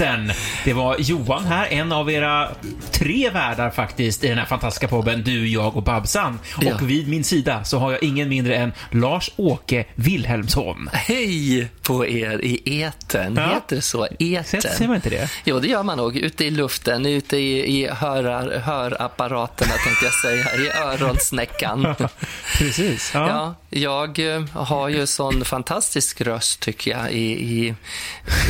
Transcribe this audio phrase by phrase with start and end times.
[0.00, 0.32] i eten.
[0.64, 2.48] Det var Johan här, en av era
[2.90, 6.38] tre värdar faktiskt i den här fantastiska podden Du, jag och Babsan.
[6.60, 6.74] Ja.
[6.74, 10.88] Och vid min sida så har jag ingen mindre än Lars-Åke Wilhelmsson.
[10.92, 13.36] Hej på er i eten.
[13.36, 13.54] Ja.
[13.54, 14.06] Heter det så?
[14.18, 14.86] Säger säger Eten?
[14.86, 15.30] man inte det?
[15.44, 16.16] Jo, det gör man nog.
[16.16, 21.94] Ute i luften, ute i, i hörar, hörapparaterna tänkte jag säga, i öronsnäckan.
[22.58, 23.10] Precis.
[23.14, 23.28] Ja.
[23.28, 27.12] Ja, jag eh, har ju sån fantastisk röst tycker jag.
[27.12, 27.74] I, i,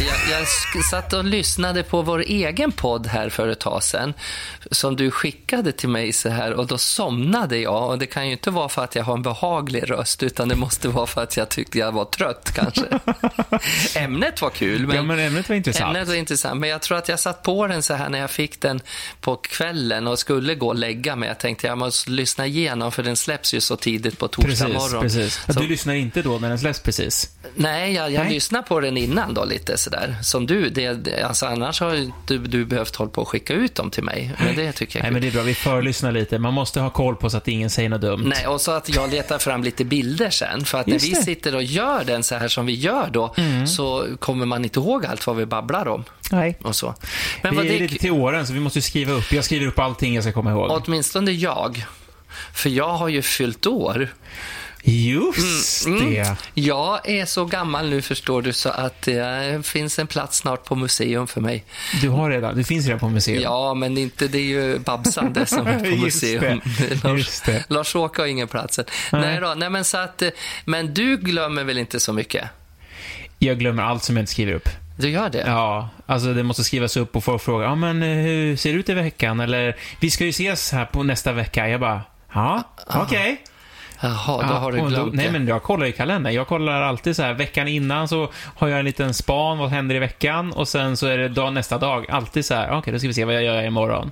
[0.07, 1.40] jag, jag satt och lyssnade
[1.89, 4.15] på vår egen podd här för ett tag sedan
[4.71, 8.33] som du skickade till mig så här och då somnade jag och det kan ju
[8.33, 11.37] inte vara för att jag har en behaglig röst utan det måste vara för att
[11.37, 12.85] jag tyckte jag var trött kanske.
[13.95, 14.87] Ämnet var kul.
[14.87, 15.87] Men ja, men ämnet var intressant.
[15.97, 18.31] Ämnet var intressant, men jag tror att jag satt på den så här när jag
[18.31, 18.81] fick den
[19.21, 21.29] på kvällen och skulle gå och lägga mig.
[21.29, 24.75] Jag tänkte jag måste lyssna igenom för den släpps ju så tidigt på torsdag Precis,
[24.75, 25.03] morgon.
[25.03, 25.41] precis.
[25.49, 27.31] Så- Du lyssnar inte då när den släpps precis?
[27.55, 30.17] Nej, jag, jag lyssnar på den innan då lite sådär.
[30.23, 30.93] Som du, det-
[31.31, 34.33] alltså annars har du, du behövt hålla på och skicka ut dem till mig.
[34.39, 35.43] Men det tycker jag är Nej, men det är bra.
[35.43, 36.39] Vi förlyssnar lite.
[36.39, 38.23] Man måste ha koll på så att ingen säger något dumt.
[38.27, 40.65] Nej, och så att jag letar fram lite bilder sen.
[40.65, 41.17] För att när Just vi det.
[41.17, 41.25] Mm.
[41.25, 43.35] sitter och gör den så här som vi gör då,
[43.67, 46.05] så kommer man inte ihåg allt vad vi babblar om.
[46.31, 46.59] Nej.
[46.63, 46.95] Och så.
[47.43, 49.33] Men Vi är det, lite till åren, så vi måste skriva upp.
[49.33, 50.83] Jag skriver upp allting jag ska komma ihåg.
[50.87, 51.85] åtminstone jag.
[52.55, 54.09] För jag har ju fyllt år.
[54.83, 56.11] Just Mm.
[56.11, 56.37] det.
[56.55, 60.75] Jag är så gammal nu förstår du så att det finns en plats snart på
[60.77, 61.65] museum för mig.
[62.01, 63.43] Du har redan, det finns redan på museum.
[63.43, 66.61] Ja, men inte, det är ju Babsan det som är på museum.
[66.79, 67.43] det, Lars.
[67.69, 68.79] Lars-Åke har ingen plats.
[68.79, 68.85] än.
[69.13, 69.21] Nej.
[69.21, 70.23] Nej då, nej men så att,
[70.65, 72.45] men du glömmer väl inte så mycket?
[73.39, 74.69] Jag glömmer allt som jag inte skriver upp.
[74.99, 75.45] Du gör det?
[75.47, 78.79] Ja, alltså det måste skrivas upp och folk frågar, ja men eh, hur ser det
[78.79, 79.41] ut i veckan?
[79.41, 81.69] Eller, vi ska ju ses här på nästa vecka.
[81.69, 82.03] Jag bara,
[82.35, 83.43] ja, okej.
[84.03, 85.33] Jaha, då har du glömt Nej, det.
[85.33, 86.35] men jag kollar i kalendern.
[86.35, 89.95] Jag kollar alltid så här, veckan innan så har jag en liten span, vad händer
[89.95, 90.53] i veckan?
[90.53, 93.15] Och sen så är det dag, nästa dag, alltid så här, okej, då ska vi
[93.15, 94.11] se vad jag gör imorgon.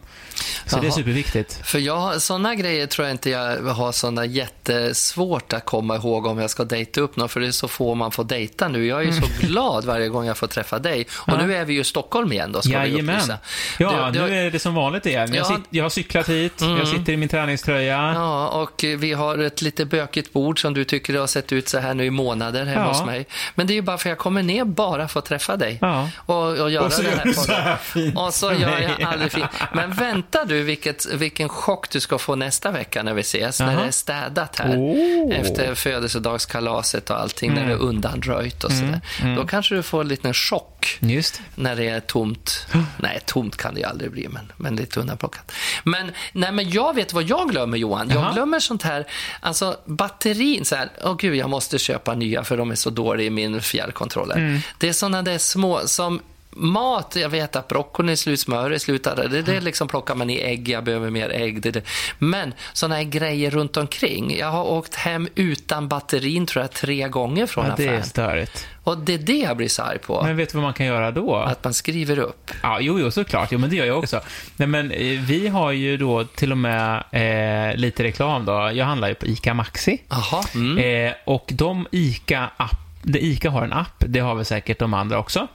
[0.66, 0.92] Så det är Jaha.
[0.92, 1.60] superviktigt.
[1.66, 6.38] För jag, sådana grejer tror jag inte jag har sådana jättesvårt att komma ihåg om
[6.38, 8.86] jag ska dejta upp någon, för det är så få man får dejta nu.
[8.86, 11.06] Jag är ju så glad varje gång jag får träffa dig.
[11.14, 11.40] Och Mm.
[11.40, 11.46] Ja.
[11.46, 13.14] nu är vi ju i Stockholm igen då, ska vi Jajamän.
[13.16, 13.38] upplysa.
[13.78, 15.34] Ja, Du- du- nu är det som vanligt igen.
[15.34, 15.46] Jag, Ja.
[15.48, 15.56] Mm.
[15.60, 18.12] sit, jag har cyklat hit, jag sitter i min träningströja.
[18.14, 21.78] Ja, och vi har ett lite bökigt bord som du tycker har sett ut så
[21.78, 22.88] här nu i månader hemma Ja.
[22.88, 23.26] hos mig.
[23.54, 25.78] Men det är ju bara för jag kommer ner bara för att träffa dig.
[25.80, 26.08] Ja.
[26.16, 28.78] Och, och göra Och så den gör här du så här fint Och så gör
[28.98, 29.46] jag aldrig fint.
[29.74, 33.60] Men vänta du vilket, vilken chock du ska få nästa vecka när vi ses.
[33.60, 33.80] När Jaha.
[33.80, 34.76] det är städat här.
[34.76, 35.34] Oh.
[35.36, 37.54] Efter födelsedagskalaset och allting.
[37.54, 39.00] När det är undanröjt och sådär.
[39.36, 41.40] Då kanske du får en liten chock Just.
[41.54, 42.66] när det är tomt.
[42.98, 45.52] Nej, tomt kan det ju aldrig bli, men, men lite undanplockat.
[45.84, 48.08] Men, nej, men jag vet vad jag glömmer, Johan.
[48.08, 48.32] Jag Jaha.
[48.32, 49.06] glömmer sånt här,
[49.40, 53.26] alltså batterin, så här, åh gud, jag måste köpa nya för de är så dåliga
[53.26, 54.36] i min fjärrkontroller.
[54.36, 54.60] Mm.
[54.78, 56.20] Det är såna där små, som
[56.60, 60.30] Mat, jag vet att broccolin är slut, smör är slut, det, det liksom plockar man
[60.30, 61.62] i ägg, jag behöver mer ägg.
[61.62, 61.82] Det, det.
[62.18, 64.36] Men såna här grejer runt omkring.
[64.38, 68.04] Jag har åkt hem utan batterin tror jag tre gånger från Ja, det är affären.
[68.04, 68.66] störigt.
[68.84, 70.22] Och det är det jag blir så arg på.
[70.22, 71.34] Men vet du vad man kan göra då?
[71.36, 72.50] Att man skriver upp.
[72.62, 73.48] Ja, jo, jo, såklart.
[73.52, 74.20] Jo, men det gör jag också.
[74.56, 78.70] Nej, men eh, vi har ju då till och med eh, lite reklam då.
[78.74, 80.02] Jag handlar ju på ICA Maxi.
[80.08, 80.44] Jaha.
[80.54, 81.06] Mm.
[81.08, 85.18] Eh, och de ICA-app det ICA har en app, det har väl säkert de andra
[85.18, 85.48] också.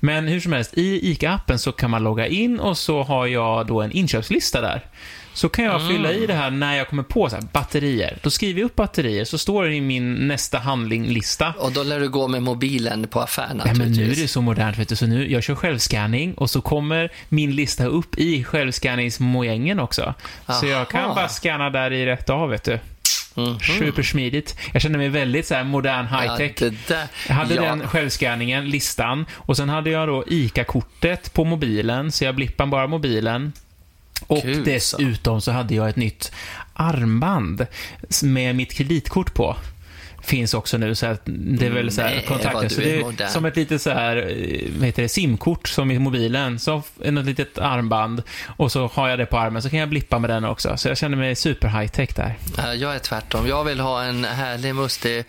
[0.00, 3.66] Men hur som helst, i ICA-appen så kan man logga in och så har jag
[3.66, 4.84] då en inköpslista där.
[5.36, 8.18] Så kan jag fylla i det här när jag kommer på så här, batterier.
[8.22, 11.54] Då skriver jag upp batterier, så står det i min nästa handlinglista.
[11.58, 14.40] Och då lär du gå med mobilen på affären Nej, men nu är det så
[14.40, 14.96] modernt, vet du.
[14.96, 20.14] Så nu, jag kör självscanning och så kommer min lista upp i självscanningsmojängen också.
[20.60, 21.14] Så jag kan Aha.
[21.14, 22.78] bara scanna där i rätt av, vet du.
[23.36, 23.58] Mhm.
[23.60, 24.58] Supersmidigt.
[24.72, 26.52] Jag känner mig väldigt så här modern high-tech.
[26.60, 27.06] Ja, där.
[27.28, 27.62] Jag hade ja.
[27.62, 32.86] den självscanningen, listan, och sen hade jag då ICA-kortet på mobilen, så jag blippade bara
[32.86, 33.52] mobilen.
[34.26, 36.32] Och Kul, dessutom så hade jag ett nytt
[36.72, 37.66] armband
[38.22, 39.56] med mitt kreditkort på.
[40.26, 42.68] Finns också nu, så att det är väl så här Nej, kontakter.
[42.68, 45.98] Så det är som ett litet så här, eh, vad heter det, simkort som i
[45.98, 46.58] mobilen.
[46.58, 50.18] Så något litet armband och så har jag det på armen så kan jag blippa
[50.18, 50.76] med den också.
[50.76, 52.34] Så jag känner mig super high-tech där.
[52.56, 53.46] Ja, Jag är tvärtom.
[53.48, 55.24] Jag vill ha en härlig, mustig,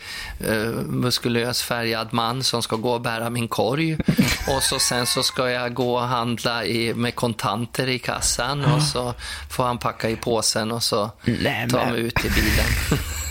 [0.47, 0.55] eh,
[0.85, 3.93] muskulös, färgad man som ska gå och bära min korg.
[4.57, 8.81] Och så sen så ska jag gå och handla i, med kontanter i kassan och
[8.81, 9.13] så
[9.49, 12.99] får han packa i påsen och så Nej, ta men- mig ut i bilen.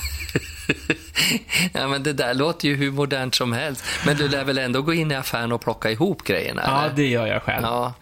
[1.73, 3.85] ja, men det där låter ju hur modernt som helst.
[4.07, 6.63] Men du lär väl ändå gå in i affären och plocka ihop grejerna?
[6.67, 6.95] Ja, eller?
[6.97, 7.63] det gör jag själv.
[7.63, 7.95] Ja,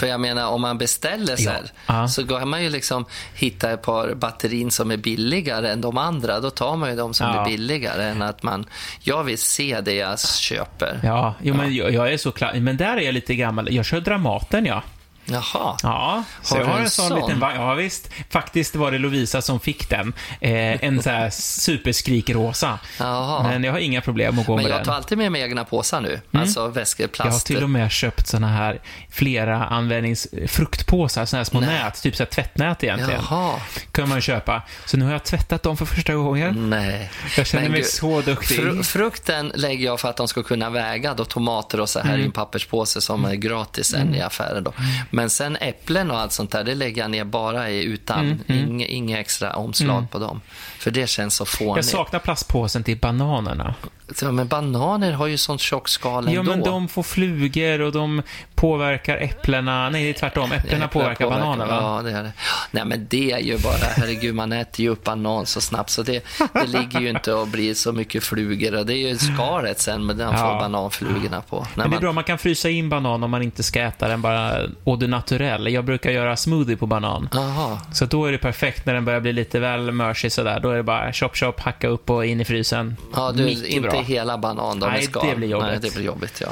[0.00, 1.62] för jag menar om man beställer så här.
[1.86, 2.08] Ja.
[2.08, 3.04] så kan man ju liksom
[3.34, 6.40] hitta ett par batterin som är billigare än de andra.
[6.40, 7.40] Då tar man ju de som Ja.
[7.40, 8.66] är billigare än att man,
[9.00, 11.00] jag vill se det jag köper.
[11.04, 12.54] Ja, jo, men jag, jag är så klar.
[12.54, 13.74] Men där är jag lite gammal.
[13.74, 14.82] Jag kör Dramaten, ja.
[15.30, 15.76] Jaha.
[15.82, 17.20] Ja, så Har jag har en sån, sån?
[17.20, 17.40] liten.
[17.40, 18.10] Ja, visst.
[18.30, 20.12] Faktiskt var det Lovisa som fick den.
[20.40, 22.78] Eh, en sån här superskrikrosa.
[22.98, 23.42] Jaha.
[23.42, 24.86] Men jag har inga problem att gå Men med jag den.
[24.86, 26.20] tar alltid med mig egna påsar nu.
[26.32, 28.80] Alltså väskor, Jag har till och med köpt såna här
[29.10, 31.68] flera användnings fruktpåsar, såna här små Nej.
[31.84, 33.20] nät, typ så här tvättnät egentligen.
[33.30, 33.54] Jaha.
[33.92, 34.62] kan man köpa.
[34.86, 36.70] Så nu har jag tvättat dem för första gången.
[36.70, 37.10] Nej.
[37.36, 38.58] Jag känner Men mig gud, så duktig.
[38.58, 42.10] Fru- frukten lägger jag för att de ska kunna väga då tomater och så Mm.
[42.10, 44.64] här i en papperspåse som är gratis sen i affären.
[44.64, 44.72] Då.
[45.18, 48.86] Men sen äpplen och allt sånt där, det lägger jag ner bara i utan, inga,
[48.86, 50.40] inga extra omslag på dem.
[50.78, 51.86] För det känns så Mm, Jag fånigt.
[51.88, 53.74] saknar plastpåsen till bananerna.
[54.22, 56.50] Ja, men bananer har ju sånt tjockt skal Ja, ändå.
[56.50, 58.22] men de får flugor och de
[58.54, 59.90] påverkar äpplena.
[59.90, 60.52] Nej, det är tvärtom.
[60.52, 61.72] Äpplena Äpplen påverkar bananerna.
[61.74, 62.32] Ja, det är det.
[62.70, 66.02] Nej, men det är ju bara, herregud, man äter ju upp banan så snabbt så
[66.02, 68.74] det, det ligger ju inte och blir så mycket flugor.
[68.78, 70.58] Och det är ju skalet sen med den får Ja.
[70.60, 71.56] bananflugorna på.
[71.56, 73.80] När Men det är man, bra, man kan frysa in banan om man inte ska
[73.82, 75.72] äta den bara au de naturel.
[75.72, 77.28] Jag brukar göra smoothie på banan.
[77.34, 77.80] Aha.
[77.92, 80.60] Så då är det perfekt när den börjar bli lite väl mörsig sådär.
[80.60, 82.96] Då är det bara chop chop, hacka upp och in i frysen.
[83.16, 83.97] Ja, du, Mycket inte bra.
[84.02, 85.26] Hela banan då Nej, skal.
[85.28, 85.68] det blir jobbigt.
[85.70, 86.48] Nej, det blir jobbigt, ja.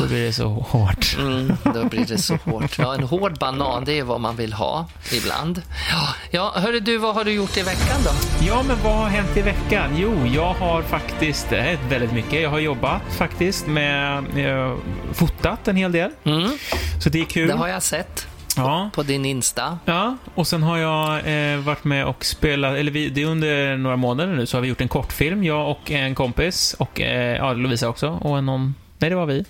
[0.00, 1.16] Då blir det så hårt.
[1.18, 2.78] Mm, då blir det så hårt.
[2.78, 5.62] Ja, en hård banan, det är vad man vill ha ibland.
[5.92, 8.10] Ja, ja hörru du, vad har du gjort i veckan då?
[8.46, 9.90] Ja, men vad har hänt i veckan?
[9.96, 12.42] Jo, jag har faktiskt, är väldigt mycket.
[12.42, 14.76] Jag har jobbat faktiskt med, eh,
[15.12, 16.10] fotat en hel del.
[16.24, 16.50] Mm,
[17.02, 17.48] Så det är kul.
[17.48, 18.26] det har jag sett
[18.58, 18.90] Ja.
[18.94, 19.78] på din Insta.
[19.84, 21.16] Ja, och sen har jag
[21.52, 24.62] eh, varit med och spelat, eller vi, det är under några månader nu, så har
[24.62, 28.74] vi gjort en kortfilm, jag och en kompis, och eh, ja, Lovisa också, och någon,
[28.98, 29.44] nej det var vi.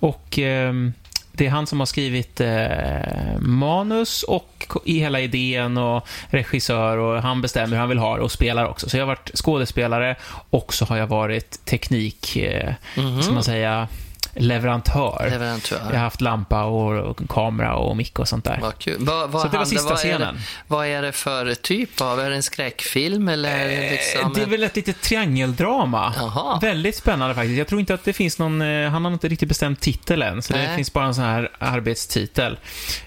[0.00, 0.92] Och ehm,
[1.34, 7.22] det är han som har skrivit eh, manus och i hela idén och regissör och
[7.22, 8.88] han bestämmer hur han vill ha det och spelar också.
[8.88, 10.16] Så jag har varit skådespelare
[10.50, 13.22] och så har jag varit teknik, eh, Mhm.
[13.22, 13.88] ska man säga,
[14.34, 15.26] leverantör.
[15.30, 15.78] Leverantör.
[15.90, 18.58] Jag har haft lampa och, och kamera och mick och sånt där.
[18.62, 18.96] Vad kul.
[18.98, 20.38] Vad, vad Så det var sista vad är det- scenen.
[20.66, 24.20] Vad är det för typ av, är det en skräckfilm eller liksom?
[24.20, 26.14] Eh, Det är väl ett litet triangeldrama.
[26.16, 26.58] Jaha.
[26.62, 27.58] Väldigt spännande faktiskt.
[27.58, 30.42] Jag tror inte att det finns någon, eh, han har inte riktigt bestämt titel än,
[30.42, 30.76] så det Nej.
[30.76, 32.58] finns bara en sån här arbetstitel.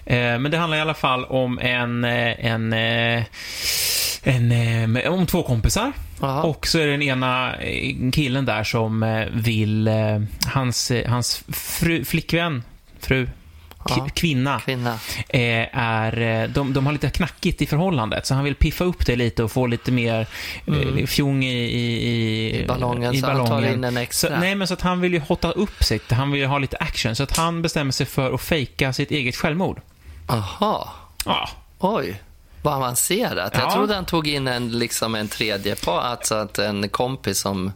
[0.04, 3.22] Eh, Men det handlar i alla fall om en, eh, en, eh,
[4.26, 5.92] en, eh, om två kompisar.
[6.20, 6.42] Jaha.
[6.42, 9.90] Och så är det den ena eh, killen där som eh, vill,
[10.46, 12.62] hans, hans fru, flickvän,
[13.00, 13.28] fru,
[13.78, 14.98] k- kvinna, Kvinna.
[15.28, 19.42] är, de, de har lite knackigt i förhållandet, så han vill piffa upp det lite
[19.42, 20.26] och få lite mer
[20.66, 21.06] mm.
[21.06, 24.30] fjong i, i, i, I ballongen, i så han tar in en extra.
[24.30, 26.58] Så, nej, men så att han vill ju hotta upp sig, han vill ju ha
[26.58, 29.80] lite action, så att han bestämmer sig för att fejka sitt eget självmord.
[30.26, 30.92] Aha.
[31.24, 32.20] Ja, Oj,
[32.66, 33.50] vad avancerat.
[33.54, 33.72] Jag Ja.
[33.74, 37.72] trodde han tog in en, liksom en tredje på, alltså att en kompis som,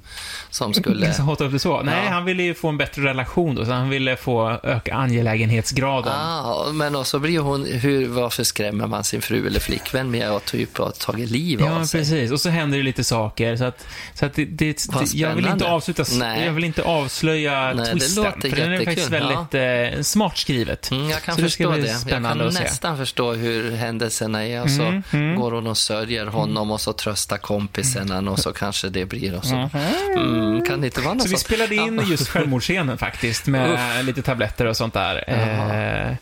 [0.51, 1.13] som skulle...
[1.13, 1.83] hotta upp det så.
[1.83, 2.11] Nej, Ja.
[2.13, 6.13] han ville ju få en bättre relation då, så han ville få öka angelägenhetsgraden.
[6.13, 10.31] Ah, men och så blir hon, hur, varför skrämmer man sin fru eller flickvän med
[10.31, 12.01] att typ ha tagit liv Ja, av sig?
[12.01, 12.31] precis.
[12.31, 13.57] Och så händer det lite saker.
[13.57, 16.45] Så att, så att det, det, det, jag vill inte avsluta, Nej.
[16.47, 18.25] jag vill inte avslöja Nej, det twisten.
[18.25, 19.55] låter för den är faktiskt väldigt
[19.99, 20.91] eh, smart skrivet.
[20.91, 21.87] Mm, jag kan så det förstå det.
[22.11, 24.63] Jag kan nästan förstå hur händelserna är.
[24.63, 25.41] Och så Mm, mm.
[25.41, 29.37] går hon och sörjer honom och så tröstar kompisen och så kanske det blir.
[29.37, 29.71] Och så.
[30.17, 31.41] Mm, kan det inte vara något Så vi sånt?
[31.47, 35.25] spelade in just självmordsscenen faktiskt, med lite tabletter och sånt där.
[35.27, 36.17] Eh,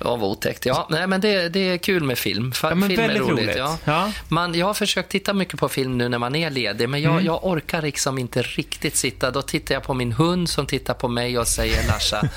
[0.00, 0.66] Ja, vad otäckt.
[0.66, 2.52] Ja, nej, men det, det är kul med film.
[2.62, 3.30] Ja, men film är roligt.
[3.30, 3.56] roligt.
[3.56, 3.78] Ja.
[3.84, 4.12] Ja.
[4.28, 7.12] Man, jag har försökt titta mycket på film nu när man är ledig, men jag,
[7.12, 7.24] Mm.
[7.26, 9.30] jag orkar liksom inte riktigt sitta.
[9.30, 12.28] Då tittar jag på min hund som tittar på mig och säger Larsa,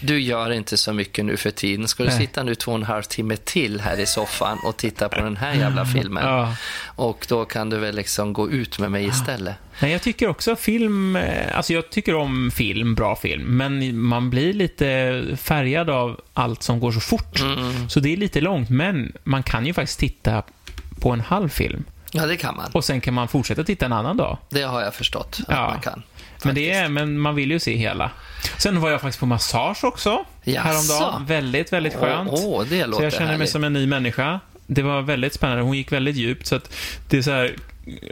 [0.00, 1.88] du gör inte så mycket nu för tiden.
[1.88, 5.08] Ska du sitta nu två och en halv timme till här i soffan och titta
[5.08, 6.26] på den här jävla filmen?
[6.26, 6.54] Ja.
[6.86, 9.54] Och då kan du väl liksom gå ut med mig istället.
[9.82, 14.30] Nej, jag tycker också film, eh, alltså jag tycker om film, bra film, men man
[14.30, 17.40] blir lite färgad av allt som går så fort.
[17.40, 17.88] Mm.
[17.88, 20.42] Så det är lite långt, men man kan ju faktiskt titta
[21.00, 21.84] på en halv film.
[22.12, 22.70] Ja, det kan man.
[22.72, 24.38] Och sen kan man fortsätta titta en annan dag.
[24.50, 25.70] Det har jag förstått att Ja.
[25.70, 26.02] man kan.
[26.44, 28.10] Men, det är, men man vill ju se hela.
[28.58, 30.60] Sen var jag faktiskt på massage också, Jaså?
[30.68, 31.26] häromdagen.
[31.26, 32.30] Väldigt, väldigt skönt.
[32.32, 33.50] Åh, åh, det så låter jag känner mig härligt.
[33.50, 34.40] som en ny människa.
[34.66, 35.62] Det var väldigt spännande.
[35.62, 36.74] Hon gick väldigt djupt, så att
[37.08, 37.54] det är så här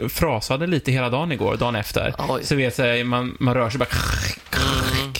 [0.09, 2.13] frasade lite hela dagen igår, dagen efter.
[2.29, 2.43] Oj.
[2.43, 3.87] Så vet jag, man, man rör sig bara...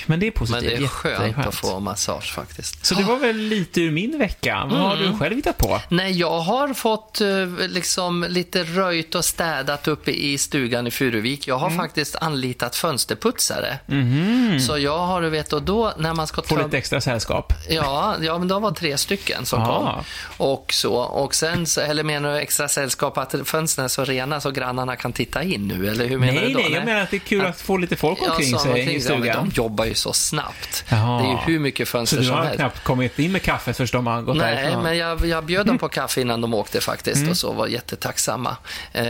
[0.10, 0.62] Men det är positivt.
[0.64, 1.48] Men det är skönt Jätteskönt.
[1.48, 2.86] att få massage faktiskt.
[2.86, 4.68] Så det var väl lite ur min vecka.
[4.72, 5.12] Vad har Mm.
[5.12, 5.82] du själv hittat på?
[5.90, 7.28] Nej, jag har fått eh,
[7.68, 11.48] liksom lite röjt och städat uppe i stugan i Furuvik.
[11.48, 11.78] Jag har Mm.
[11.80, 13.80] faktiskt anlitat fönsterputsare.
[13.86, 14.60] Mhm.
[14.60, 17.54] Så jag har, du vet, och då när man ska Få lite extra sällskap.
[17.70, 19.66] Ja, ja, men de var tre stycken som Ah.
[19.66, 20.04] kom.
[20.48, 20.94] Och så.
[20.96, 24.96] Och sen, så- eller menar du extra sällskap att fönstren är så rena så grannarna
[24.96, 25.88] kan titta in nu?
[25.90, 26.60] Eller hur menar Nej, du då?
[26.60, 28.96] nej, jag menar att det är kul att få lite folk omkring ja, sig omkring
[28.96, 29.12] i sig.
[29.12, 29.50] Ja, stugan.
[29.50, 30.84] de jobbar ju så snabbt.
[30.90, 31.22] Jaha.
[31.22, 32.56] Det är ju hur mycket Så fönster du som har helst.
[32.60, 34.84] knappt kommit in med kaffet först de har gått Nej, därifrån?
[34.84, 37.30] men jag, jag bjöd dem på kaffe innan de åkte faktiskt Mm.
[37.30, 38.58] och så var jättetacksamma.
[38.92, 39.06] Eh,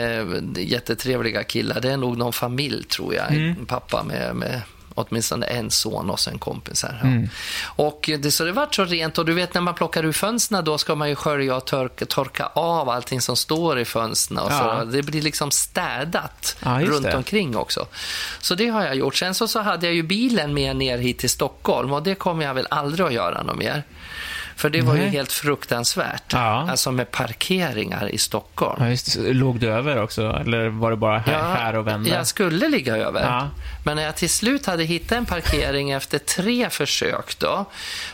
[0.58, 1.82] jättetrevliga killar.
[1.82, 3.32] Det är nog någon familj tror jag.
[3.32, 3.50] Mm.
[3.60, 4.62] En pappa med, med
[5.00, 7.00] åtminstone en son och en kompis här.
[7.02, 7.08] Ja.
[7.08, 7.30] Mm.
[7.66, 10.64] Och det, så det vart så rent och du vet när man plockar ur fönstren
[10.66, 14.38] då ska man ju skölja och torka, torka av allting som står i fönstren.
[14.40, 14.80] Och Ja.
[14.80, 14.86] så.
[14.86, 17.16] Det blir liksom städat Ja, runt det.
[17.16, 17.88] omkring också.
[18.40, 19.16] Så det har jag gjort.
[19.16, 22.46] Sen så, så hade jag ju bilen med ner hit till Stockholm och det kommer
[22.46, 23.84] jag väl aldrig att göra något mer.
[24.60, 25.10] För det var ju Nej.
[25.10, 26.34] helt fruktansvärt.
[26.34, 26.68] Ja.
[26.70, 28.84] Alltså med parkeringar i Stockholm.
[28.84, 29.18] Ja, just.
[29.20, 30.22] Låg du över också?
[30.42, 32.10] Eller var det bara här, här och vända?
[32.10, 33.22] Jag skulle ligga över.
[33.22, 33.50] Ja.
[33.84, 37.66] Men när jag till slut hade hittat en parkering efter tre försök då.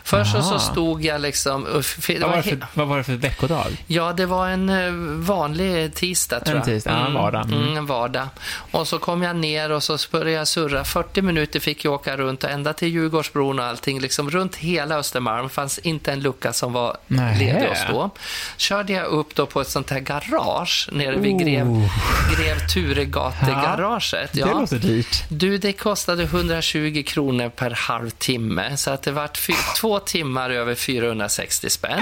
[0.03, 1.63] Först så, stod jag liksom...
[2.07, 3.83] Det Vad var, för, vad var det för veckodag?
[3.87, 4.91] Ja, det var en eh,
[5.25, 6.65] vanlig tisdag tror En jag.
[6.65, 7.45] tisdag, ja, en vardag.
[7.45, 7.63] Mm.
[7.63, 8.27] Mm, en vardag.
[8.71, 10.83] Och så kom jag ner och så började jag surra.
[10.83, 13.99] 40 minuter fick jag åka runt och ända till Djurgårdsbron och allting.
[13.99, 15.49] Liksom runt hela Östermalm.
[15.49, 17.39] fanns inte en lucka som var Nähä.
[17.39, 18.09] ledig att stå.
[18.57, 21.91] Körde jag upp då på ett sånt här garage nere vid Grev, Oh.
[22.37, 24.29] Grev Turegate-garaget.
[24.33, 25.23] Det låter dyrt.
[25.29, 28.77] Du, det kostade 120 kronor per halvtimme.
[28.77, 29.39] Så att det vart
[29.81, 32.01] två timmar över 460 spänn.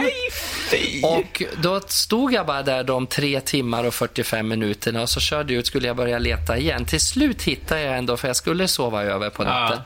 [1.03, 5.53] Och då stod jag bara där de tre timmar och 45 minuterna och så körde
[5.53, 6.85] jag ut, skulle jag börja leta igen.
[6.85, 9.79] Till slut hittade jag ändå, för jag skulle sova över på natten,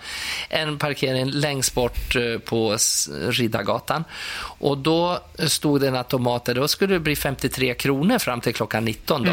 [0.50, 2.78] en parkering längst bort eh, på
[3.30, 4.04] Riddargatan.
[4.40, 8.54] Och då stod det en automat där, då skulle det bli 53 kronor fram till
[8.54, 9.32] klockan 19 då.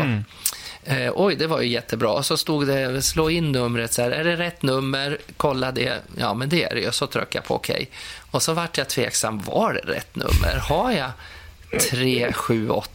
[0.93, 2.11] Eh, oj, det var ju jättebra.
[2.11, 5.19] Och så stod det, slå in numret, så här, är det rätt nummer?
[5.37, 6.03] Kolla det.
[6.17, 6.93] Ja, men det är det ju.
[6.93, 7.91] Så tryckte jag på okej.
[8.31, 10.59] Och så vart jag tveksam, var det rätt nummer?
[10.69, 11.11] Har jag
[11.91, 12.91] 378?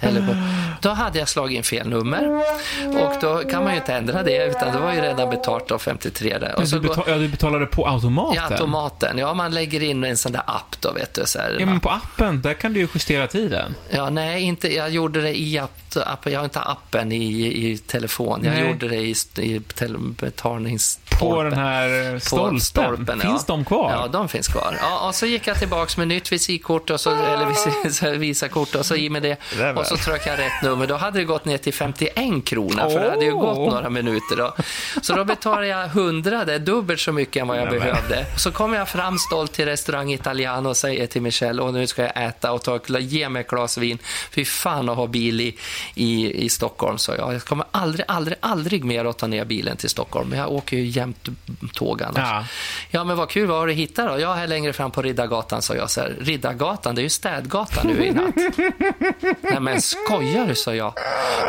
[0.00, 0.34] Eller på,
[0.80, 2.42] då hade jag slagit in fel nummer.
[2.86, 5.78] Och då kan man ju inte ändra det, utan det var ju redan betalt av
[5.78, 6.54] 53 där.
[6.56, 8.34] Och så du, betal, ja, du betalade på automaten?
[8.36, 9.18] ja, automaten.
[9.18, 11.22] Ja, man lägger in en sån där app då, vet du.
[11.26, 13.74] Så här, Ja, men på appen, där kan du ju justera tiden.
[13.90, 17.24] Ja, nej, inte, jag gjorde det i app, app, jag har inte appen i,
[17.70, 18.40] i telefon.
[18.44, 18.68] Jag Nej.
[18.68, 21.01] gjorde det i, i tel, betalningsstolpen.
[21.20, 23.20] På den här På stolpen.
[23.20, 23.54] Finns ja.
[23.54, 23.92] de kvar?
[23.92, 24.76] Ja, de finns kvar.
[24.80, 27.46] Ja, och så gick jag tillbaka med nytt visitkort, och så, eller
[28.02, 29.36] här visakort och så i med det.
[29.58, 29.82] Jävlar.
[29.82, 30.86] Och så tryckte jag rätt nummer.
[30.86, 34.36] Då hade det gått ner till 51 kronor, för det hade ju gått några minuter.
[34.36, 34.54] Då.
[35.02, 37.88] Så då betalade jag 100, det är dubbelt så mycket än vad jag Nej, men.
[37.88, 38.26] behövde.
[38.36, 42.02] Så kommer jag fram stolt till restaurang Italiano och säger till Michelle, och nu ska
[42.02, 43.98] jag äta och ta, ge mig ett glas vin.
[44.30, 45.56] Fy fan att ha bil i,
[45.94, 47.34] i, i Stockholm, så jag.
[47.34, 50.28] Jag kommer aldrig, aldrig, aldrig mer att ta ner bilen till Stockholm.
[50.28, 51.28] Men jag åker ju jämt
[51.72, 52.18] tåg annars.
[52.18, 52.44] Ja.
[52.90, 54.20] Ja, men vad kul, vad har du hittat då?
[54.20, 55.90] Ja, här längre fram på Riddargatan, sa jag.
[55.90, 58.34] Så här, Riddargatan, det är ju städgatan nu i natt.
[59.40, 60.92] Nej, men skojar du, sa jag.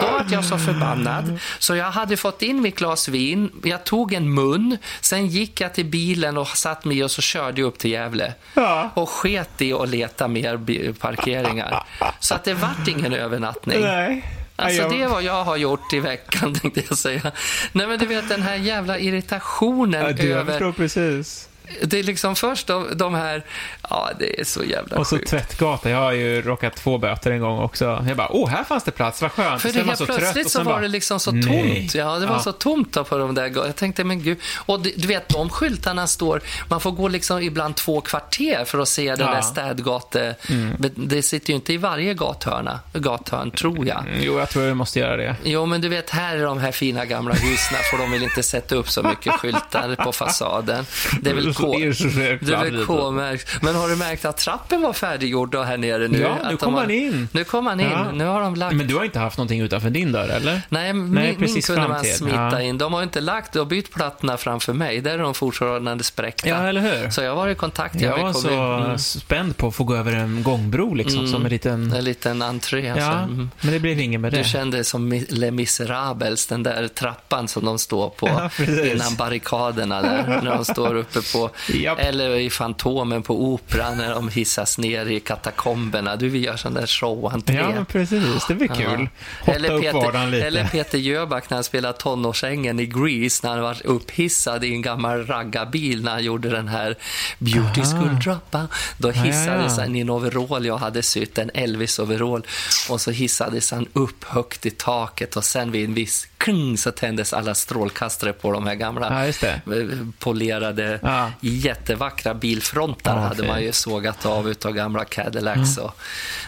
[0.02, 4.14] Då var jag så förbannad, så jag hade fått in mitt glas vin, jag tog
[4.14, 7.78] en mun, sen gick jag till bilen och satt mig och så körde jag upp
[7.78, 8.34] till Gävle.
[8.54, 8.90] Ja.
[8.94, 11.84] Och sket i att leta mer parkeringar.
[12.20, 13.82] Så att det vart ingen övernattning.
[13.82, 14.43] Nej.
[14.64, 17.32] Alltså jag- det är vad jag har gjort i veckan, tänkte jag säga.
[17.72, 20.52] Nej men du vet den här jävla irritationen Ja, du, jag över...
[20.52, 21.50] förstår precis.
[21.84, 23.46] Det är liksom först de, de här...
[23.90, 25.30] Ja, det är så jävla Och så sjukt.
[25.30, 25.90] tvättgata.
[25.90, 28.06] Jag har ju råkat två böter en gång också.
[28.08, 29.62] Jag bara, åh, här fanns det plats, vad skönt.
[29.62, 31.44] För det är helt så trött plötsligt och så var bara, det liksom så nej.
[31.80, 31.96] tomt.
[31.96, 32.40] Ja, det var Ja.
[32.42, 34.38] så tomt på de där Jag tänkte, men gud.
[34.66, 36.42] Och du, vet, de skyltarna står...
[36.70, 39.14] Man får gå liksom ibland två kvarter för att se Ja.
[39.14, 39.28] Mm.
[39.28, 40.36] där städgate...
[40.78, 44.00] Men Det sitter ju inte i varje gathörna, gathörn, tror jag.
[44.00, 45.36] Mm, Jo, jag tror jag måste göra det.
[45.44, 48.44] Jo, men du vet, här i de här fina gamla husen får de väl inte
[48.44, 50.86] sätta upp så mycket skyltar på fasaden.
[51.22, 52.86] Det är väl Det är så Det är.
[52.86, 53.50] K-märkt.
[53.62, 56.20] Men har du märkt att trappen var färdiggjord då här nere nu?
[56.22, 57.28] Ja, nu de kom har- man in.
[57.32, 57.90] Nu kom man in.
[57.92, 58.12] Ja.
[58.12, 58.76] Nu har de lagt...
[58.76, 60.62] Men du har inte haft någonting utanför din dörr, eller?
[60.70, 62.62] Nej, min, Nej, min kunde man smita Ja.
[62.62, 62.78] in.
[62.78, 65.02] De har inte lagt och bytt plattorna framför mig.
[65.02, 66.50] Där är de fortfarande spräckta.
[66.50, 67.10] Ja, eller hur?
[67.10, 68.02] Så jag har varit i kontakt.
[68.02, 71.44] Jag vet, var så mm, spänd på att få gå över en gångbro, liksom, som
[71.46, 71.94] en liten...
[71.94, 72.90] en liten entré.
[72.90, 73.06] Alltså.
[73.06, 73.50] Ja, Mm.
[73.62, 74.44] men det blev inget med Du det.
[74.44, 80.02] kände dig som Les Miserables, den där trappan som de står på Ja, innan barrikaderna
[80.02, 82.00] där, när de står uppe på på, Japp.
[82.00, 86.16] eller i Fantomen på Operan när de hissas ner i katakomberna.
[86.16, 87.56] Du vill göra sån där showentré.
[87.56, 88.46] Ja, precis.
[88.48, 89.10] Det blir kul.
[89.40, 90.48] Hotta Eller upp Peter, lite.
[90.48, 94.82] eller Peter Jöback när han spelade tonårsängen i Grease när han var upphissad i en
[94.82, 96.96] gammal raggarbil när han gjorde den här
[97.40, 97.92] Beauty Aha.
[97.92, 98.68] School Droppa.
[98.98, 102.44] Då hissades han i en overall jag hade sytt, en Elvis-overall.
[102.90, 106.92] Och så hissades han upp högt i taket och sen vid en viss kling så
[106.92, 109.88] tändes alla strålkastare på de här gamla Ja, eh,
[110.20, 111.32] polerade, Ja.
[111.40, 115.96] Jättevackra bilfrontar Ja, hade man ju sågat av utav gamla Cadillacs och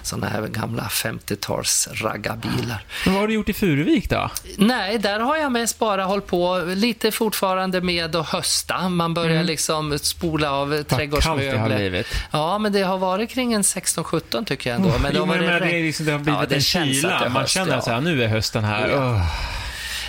[0.01, 2.83] såna här gamla 50-tals raggarbilar.
[3.05, 4.29] Men vad har du gjort i Furuvik då?
[4.57, 8.89] Nej, där har jag mest bara hållit på lite fortfarande med att hösta.
[8.89, 10.87] Man börjar liksom spola av Mm.
[10.87, 12.05] Det trädgårdsmöbler.
[12.31, 14.93] Ja, men det har varit kring en 16-17 tycker jag ändå.
[15.01, 15.85] Men det har men det, är regn.
[15.85, 17.29] liksom, det har blivit Ja, det en att det kyla.
[17.29, 17.81] Man höst, känner ja.
[17.81, 18.89] så här, nu är hösten här.
[18.89, 18.97] Ja.
[18.97, 19.21] Åh.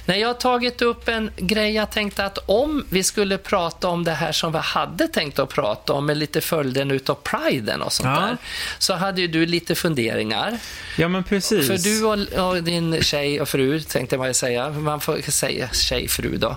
[0.07, 1.73] Nej, jag har tagit upp en grej.
[1.75, 5.49] Jag tänkte att om vi skulle prata om det här som vi hade tänkt att
[5.49, 8.21] prata om, med lite följden utav priden och sånt Ja.
[8.27, 8.37] där,
[8.79, 10.59] så hade ju du lite funderingar.
[10.99, 11.67] Ja, men precis.
[11.67, 14.71] För du och, och din tjej och fru, tänkte man ju säga.
[14.71, 16.57] Man får säga tjej, fru då.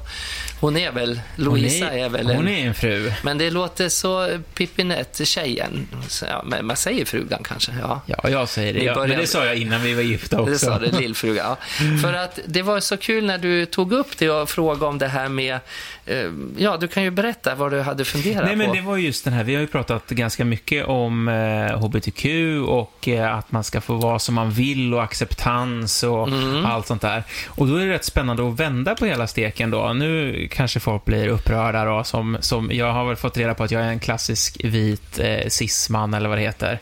[0.60, 2.36] Hon är väl, Louisa hon är, väl en...
[2.36, 3.12] Hon är en fru.
[3.24, 5.88] Men det låter så Pippinett, tjejen.
[6.28, 8.02] Ja, men man säger frugan kanske, ja.
[8.06, 8.84] Ja, jag säger det.
[8.84, 10.52] Ja, men det sa jag innan vi var gifta också.
[10.52, 11.44] Det sa det, lillfruga.
[11.44, 11.58] Ja.
[12.02, 15.08] För att det var så kul när du tog upp det och frågade om det
[15.08, 15.60] här med...
[16.06, 16.26] Eh,
[16.58, 18.74] ja, du kan ju berätta vad du hade funderat Nej, men på.
[18.74, 22.26] det var just den här, vi har ju pratat ganska mycket om eh, HBTQ
[22.68, 26.66] och eh, att man ska få vara som man vill och acceptans och Mm.
[26.66, 27.24] allt sånt där.
[27.48, 29.94] Och då är det rätt spännande att vända på hela steken då.
[29.94, 33.72] Nu kanske folk blir upprörda då, som, som jag har väl fått reda på att
[33.72, 36.80] jag är en klassisk vit eh, cisman eller vad det heter.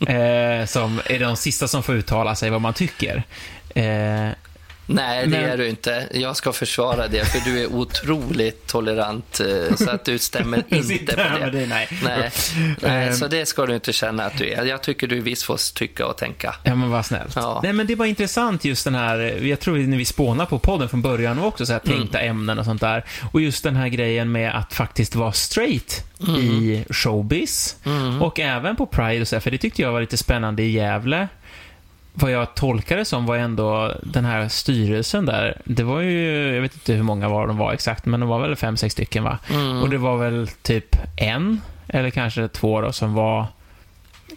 [0.00, 3.22] eh, som är de sista som får uttala sig vad man tycker.
[3.74, 4.28] Eh,
[4.86, 6.08] Nej, det Men- är du inte.
[6.12, 11.16] Jag ska försvara det, för du är otroligt tolerant, eh, så att du stämmer inte
[11.16, 11.50] på det.
[11.50, 11.88] dig, nej.
[12.04, 12.30] Nej,
[12.80, 13.14] nej, Ehm.
[13.14, 14.64] så det ska du inte känna att du är.
[14.64, 16.54] Jag tycker du visst får tycka och tänka.
[16.62, 17.32] Ja, men vad snällt.
[17.36, 17.60] Ja.
[17.62, 20.88] Nej, men det var intressant just den här, jag tror när vi spånade på podden
[20.88, 23.04] från början var också så här tänkta ämnen och sånt där.
[23.32, 26.04] Och just den här grejen med att faktiskt vara straight
[26.38, 27.76] i showbiz
[28.20, 30.70] och även på Pride och så här, för det tyckte jag var lite spännande i
[30.70, 31.28] Gävle.
[32.14, 36.74] Vad jag tolkade som var ändå den här styrelsen där, det var ju, jag vet
[36.74, 39.38] inte hur många var de var exakt, men de var väl fem, sex stycken va?
[39.82, 43.46] Och det var väl typ en, eller kanske två då, som var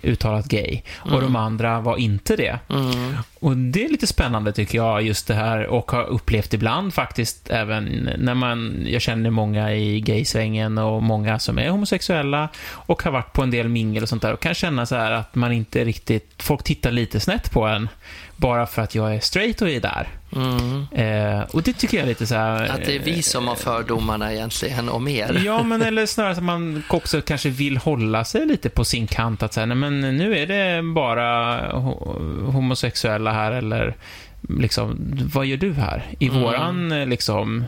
[0.06, 0.82] uttalat gay.
[0.98, 2.60] Och de andra var inte det.
[2.70, 3.15] Mm.
[3.39, 7.50] Och det är lite spännande tycker jag, just det här, och har upplevt ibland faktiskt
[7.50, 13.12] även när man, jag känner många i gaysvängen och många som är homosexuella och har
[13.12, 15.52] varit på en del mingel och sånt där och kan känna så här att man
[15.52, 17.89] inte riktigt, folk tittar lite snett på en
[18.36, 20.08] bara för att jag är straight och är där.
[20.36, 20.88] Mm.
[20.91, 22.63] Eh, och det tycker jag är lite så här...
[22.69, 25.41] Att det är vi som har fördomarna egentligen, om er.
[25.45, 29.43] Ja, men eller snarare att man också kanske vill hålla sig lite på sin kant.
[29.43, 33.95] Att säga, nej men nu är det bara ho- homosexuella här eller
[34.50, 34.98] liksom,
[35.34, 36.04] vad gör du här?
[36.19, 36.41] I Mm.
[36.41, 37.63] våran eh, liksom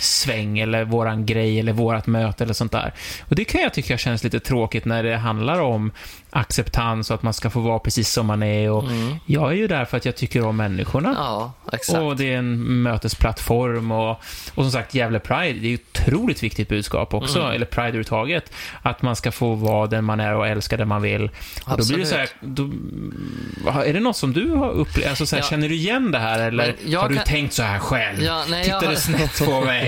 [0.00, 2.94] sväng eller våran grej eller vårat möte eller sånt där.
[3.28, 5.92] Och det kan jag tycka känns lite tråkigt när det handlar om
[6.30, 8.70] acceptans och att man ska få vara precis som man är.
[8.70, 8.84] Och
[9.26, 11.08] Jag är ju där för att jag tycker om människorna.
[11.08, 11.20] Mm.
[11.22, 11.98] Ja, exakt.
[11.98, 14.10] Och det är en mötesplattform och,
[14.54, 17.52] och som sagt Gävle Pride, det är ju ett otroligt viktigt budskap också, Mm.
[17.54, 18.52] eller Pride överhuvudtaget.
[18.82, 21.30] Att man ska få vara den man är och älska den man vill.
[21.64, 22.62] Och då blir det så här, då,
[23.84, 25.08] är det något som du har upplevt?
[25.08, 25.48] Alltså så här, Ja.
[25.48, 28.22] Känner du igen det här eller har du kan- tänkt så här själv?
[28.22, 29.83] Ja, nej, Tittar jag- snett på mig?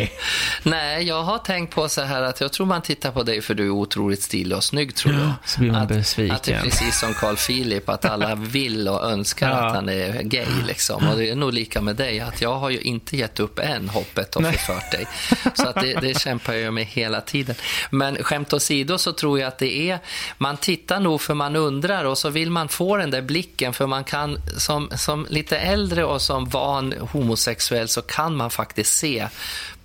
[0.62, 3.54] Nej, jag har tänkt på så här att jag tror man tittar på dig för
[3.54, 5.32] du är otroligt stilig och snygg, tror jag.
[5.44, 6.37] så blir man att, besviken.
[6.37, 9.54] Att det är precis som Carl Philip, att alla vill och önskar Ja.
[9.66, 10.46] att han är gay.
[10.66, 11.09] Liksom.
[11.09, 13.88] Och det är nog lika med dig, att jag har ju inte gett upp än
[13.88, 14.52] hoppet och Nej.
[14.52, 15.06] förfört dig.
[15.54, 17.54] Så att det, det kämpar jag med hela tiden.
[17.90, 19.98] Men skämt åsido så tror jag att det är,
[20.38, 23.87] man tittar nog för man undrar och så vill man få den där blicken för
[23.87, 29.28] man kan, som, som lite äldre och som van homosexuell så kan man faktiskt se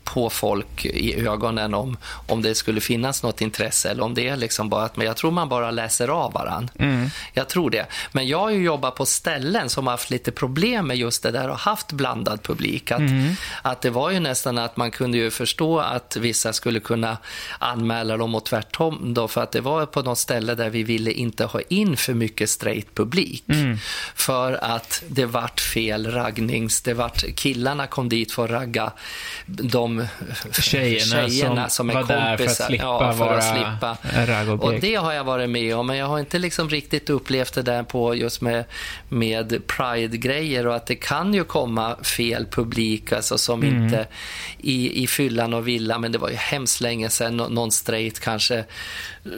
[0.04, 4.38] på folk i ögonen om, om det skulle finnas något intresse eller om det är
[4.38, 6.70] liksom bara att men jag tror man bara läser av varann.
[7.34, 7.86] Jag tror det.
[8.12, 11.32] Men jag har ju jobbat på ställen som har haft lite problem med just det
[11.32, 12.92] där och haft blandad publik.
[12.92, 13.02] Att,
[13.62, 17.18] att det var ju nästan att man kunde ju förstå att vissa skulle kunna
[17.60, 21.12] anmäla dem och tvärtom då för att det var på något ställe där vi ville
[21.12, 23.44] inte ha in för mycket straight publik.
[24.16, 28.92] För att det vart fel raggnings, det vart, killarna kom dit för att ragga
[29.46, 32.17] de de Tjejerna, tjejerna som, som, är var kompisar.
[32.17, 33.97] där för att slippa ja, för att slippa.
[34.65, 37.62] Och det har jag varit med om, men jag har inte liksom riktigt upplevt det
[37.62, 38.65] där på just med,
[39.10, 43.84] med Pride-grejer och att det kan ju komma fel publik, alltså som Mm.
[43.84, 44.08] inte
[44.58, 48.19] i, i fyllan och villa, men det var ju hemskt länge sedan nå- någon straight
[48.19, 48.63] kanske,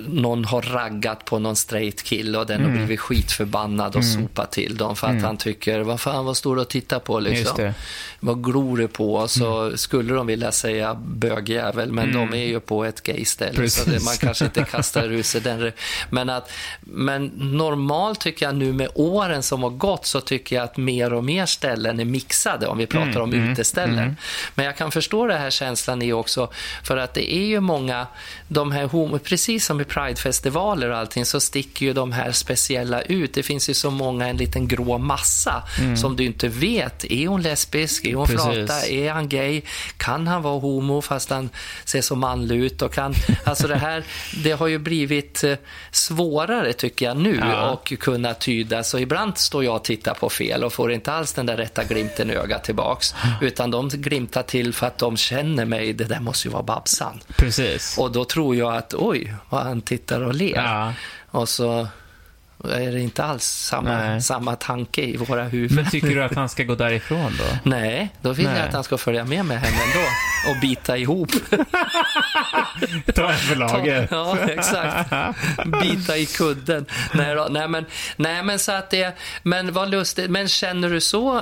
[0.07, 2.69] någon har raggat på någon straight kille och den Mm.
[2.71, 6.55] har blivit skitförbannad och sopat till dem för att han tycker, vad fan, vad står
[6.55, 7.73] du och tittar på liksom?
[8.19, 9.27] Vad glor du på?
[9.27, 13.53] Så skulle de vilja säga bögjävel, men de är ju på ett gayställe.
[13.53, 13.85] Så Precis.
[13.85, 15.71] det, man kanske inte kastar ur sig den.
[16.09, 20.63] Men, att, men normalt tycker jag nu med åren som har gått så tycker jag
[20.63, 24.15] att mer och mer ställen är mixade om vi pratar om uteställen.
[24.55, 26.49] Men jag kan förstå det här känslan i också
[26.83, 28.07] för att det är ju många,
[28.47, 33.01] de här homo, precis som i Pridefestivaler och allting så sticker ju de här speciella
[33.01, 33.33] ut.
[33.33, 35.63] Det finns ju så många, en liten grå massa
[35.97, 37.05] som du inte vet.
[37.11, 38.05] Är hon lesbisk?
[38.05, 38.43] Är hon Precis.
[38.43, 38.87] flata?
[38.87, 39.61] Är han gay?
[39.97, 41.49] Kan han vara homo fast han
[41.85, 42.81] ser så manlig ut?
[42.81, 44.03] Och kan, alltså det här,
[44.43, 45.55] det har ju blivit eh,
[45.91, 47.69] svårare tycker jag nu Ja.
[47.71, 48.83] och kunna tyda.
[48.83, 51.83] Så ibland står jag och tittar på fel och får inte alls den där rätta
[51.83, 53.15] glimten i ögat tillbaks.
[53.41, 55.93] Utan de glimtar till för att de känner mig.
[55.93, 57.19] Det där måste ju vara Babsan.
[57.37, 57.97] Precis.
[57.97, 60.55] Och då tror jag att oj, vad han tittar och ler.
[60.55, 60.93] Ja.
[61.31, 61.87] Och så
[62.63, 64.21] är det inte alls samma, Nej.
[64.21, 65.75] samma tanke i våra huvuden.
[65.75, 67.43] Men tycker du att han ska gå därifrån då?
[67.69, 68.57] Nej, då vill Nej.
[68.57, 70.05] jag att han ska följa med mig hem ändå
[70.49, 71.31] och bita ihop.
[73.15, 74.07] Ta en för laget.
[74.11, 75.09] Ja, exakt.
[75.81, 76.85] Bita i kudden.
[77.13, 79.17] Nej, då, nej, men, nej, men så att det...
[79.43, 80.29] Men vad lustigt.
[80.31, 81.41] Men känner du så...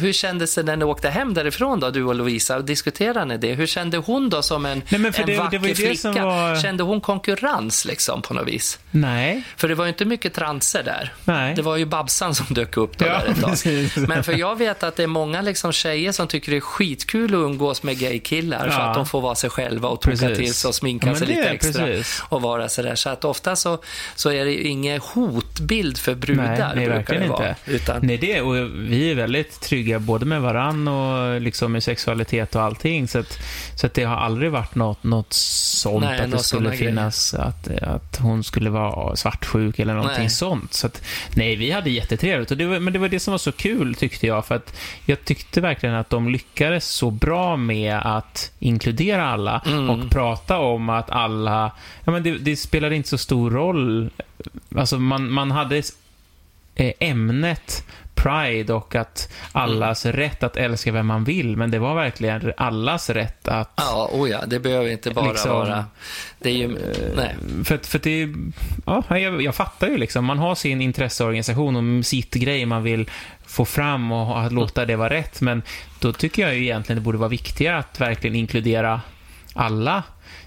[0.00, 2.60] Hur kändes det när ni åkte hem därifrån då, du och Lovisa?
[2.60, 3.52] Diskuterade ni det?
[3.54, 5.96] Hur kände hon då som en, Nej, en det- det var vacker det flicka?
[5.96, 8.78] som var- Kände hon konkurrens liksom på något vis?
[8.90, 9.42] Nej.
[9.56, 11.12] För det var ju inte mycket transer där.
[11.24, 11.54] Nej.
[11.54, 13.50] Det var ju Babsan som dök upp då Ja, där ett tag.
[13.50, 13.96] precis.
[14.08, 17.34] Men för jag vet att det är många liksom tjejer som tycker det är skitkul
[17.34, 18.80] att umgås med gaykillar så Ja.
[18.82, 21.48] att de får vara sig själva och toka till sig och sminka Ja, sig lite
[21.48, 22.22] extra precis.
[22.28, 22.94] och vara sådär.
[22.94, 23.78] Så att ofta så,
[24.16, 26.44] så är det ju ingen hotbild för brudar.
[26.44, 27.48] Nej, nej brukar verkligen det vara.
[27.48, 27.70] inte.
[27.70, 32.54] Utan, Nej, det, och vi är väldigt trygga både med varann och liksom i sexualitet
[32.54, 33.08] och allting.
[33.08, 33.38] Så att,
[33.76, 37.68] så att det har aldrig varit något, något sånt Nej, att det skulle finnas att,
[37.82, 40.30] att hon skulle vara svartsjuk eller någonting Nej.
[40.30, 40.74] sånt.
[40.74, 41.02] Så att,
[41.34, 42.50] nej, vi hade jättetrevligt.
[42.50, 44.46] Och det var, men det var det som var så kul tyckte jag.
[44.46, 44.76] För att
[45.06, 49.90] jag tyckte verkligen att de lyckades så bra med att inkludera alla Mm.
[49.90, 51.70] och prata om att alla...
[52.04, 54.10] Ja, men det, det spelade inte så stor roll.
[54.76, 55.82] Alltså man, man hade
[56.76, 57.84] ämnet
[58.14, 63.10] Pride och att allas rätt att älska vem man vill, men det var verkligen allas
[63.10, 63.72] rätt att...
[63.76, 65.84] ja, oh ja, det behöver inte bara Liksom, vara...
[66.38, 66.68] Det är ju...
[67.16, 67.36] nej.
[67.64, 68.34] För, för det är,
[68.86, 73.10] ja, jag, jag fattar ju liksom, man har sin intresseorganisation och sitt grej man vill
[73.46, 75.62] få fram och att låta det vara rätt, men
[76.00, 79.00] då tycker jag ju egentligen det borde vara viktigare att verkligen inkludera
[79.54, 80.02] alla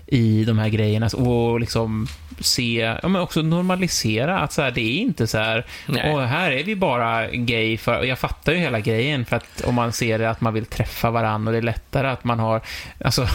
[0.07, 2.07] i de här grejerna och liksom
[2.39, 6.51] se, ja men också normalisera att så här, det är inte så här, och här
[6.51, 9.93] är vi bara gay för, och jag fattar ju hela grejen för att om man
[9.93, 12.61] ser det att man vill träffa varandra och det är lättare att man har,
[13.05, 13.27] alltså,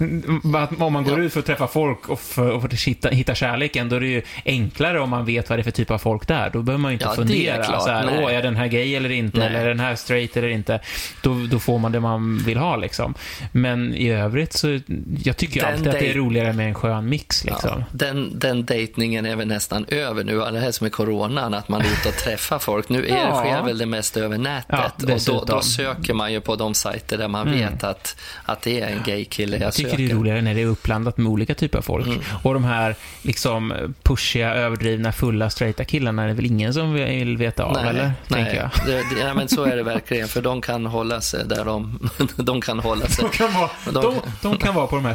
[0.78, 3.34] om man går ut för att träffa folk och för, och för att hitta, hitta
[3.34, 5.98] kärleken, då är det ju enklare om man vet vad det är för typ av
[5.98, 6.50] folk där.
[6.52, 7.82] Då behöver man ju inte Ja, är fundera klart.
[7.82, 9.46] så här, åh, är den här gay eller inte, Nej.
[9.48, 10.80] eller är den här straight eller inte.
[11.22, 13.14] Då, då får man det man vill ha liksom.
[13.52, 14.80] Men i övrigt så,
[15.24, 17.70] jag tycker Den alltid att det är roligare med en skön mix liksom.
[17.78, 21.80] Ja, den, den dejtningen är väl nästan över nu, här som är coronan, att man
[21.80, 22.88] är ute och träffar folk.
[22.88, 23.40] Nu är, Ja.
[23.44, 24.66] sker väl det mest över nätet.
[25.08, 28.62] Ja, och då, då söker man ju på de sajter där man vet att, att
[28.62, 30.04] det är en gay-kille jag, Jag tycker söker.
[30.04, 32.06] det är roligare när det är uppblandat med olika typer av folk.
[32.06, 32.20] Mm.
[32.42, 37.36] Och de här liksom pushiga, överdrivna, fulla, straighta killarna är det väl ingen som vill
[37.36, 38.12] veta av, eller?
[38.28, 38.56] Tänker nej.
[38.56, 38.70] jag.
[38.86, 42.08] Det, det, ja, men så är det verkligen, för de kan hålla sig där de,
[42.36, 43.24] de kan hålla sig.
[43.24, 45.14] De kan, vara, De- de, de kan vara på de här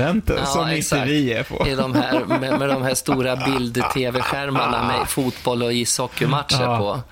[0.00, 0.98] sporteventen Ja, som exakt.
[1.02, 1.68] inte vi är på.
[1.68, 6.78] I de här, med, med de här stora bild-tv-skärmarna med fotboll och ishockeymatcher Ja.
[6.78, 7.02] på.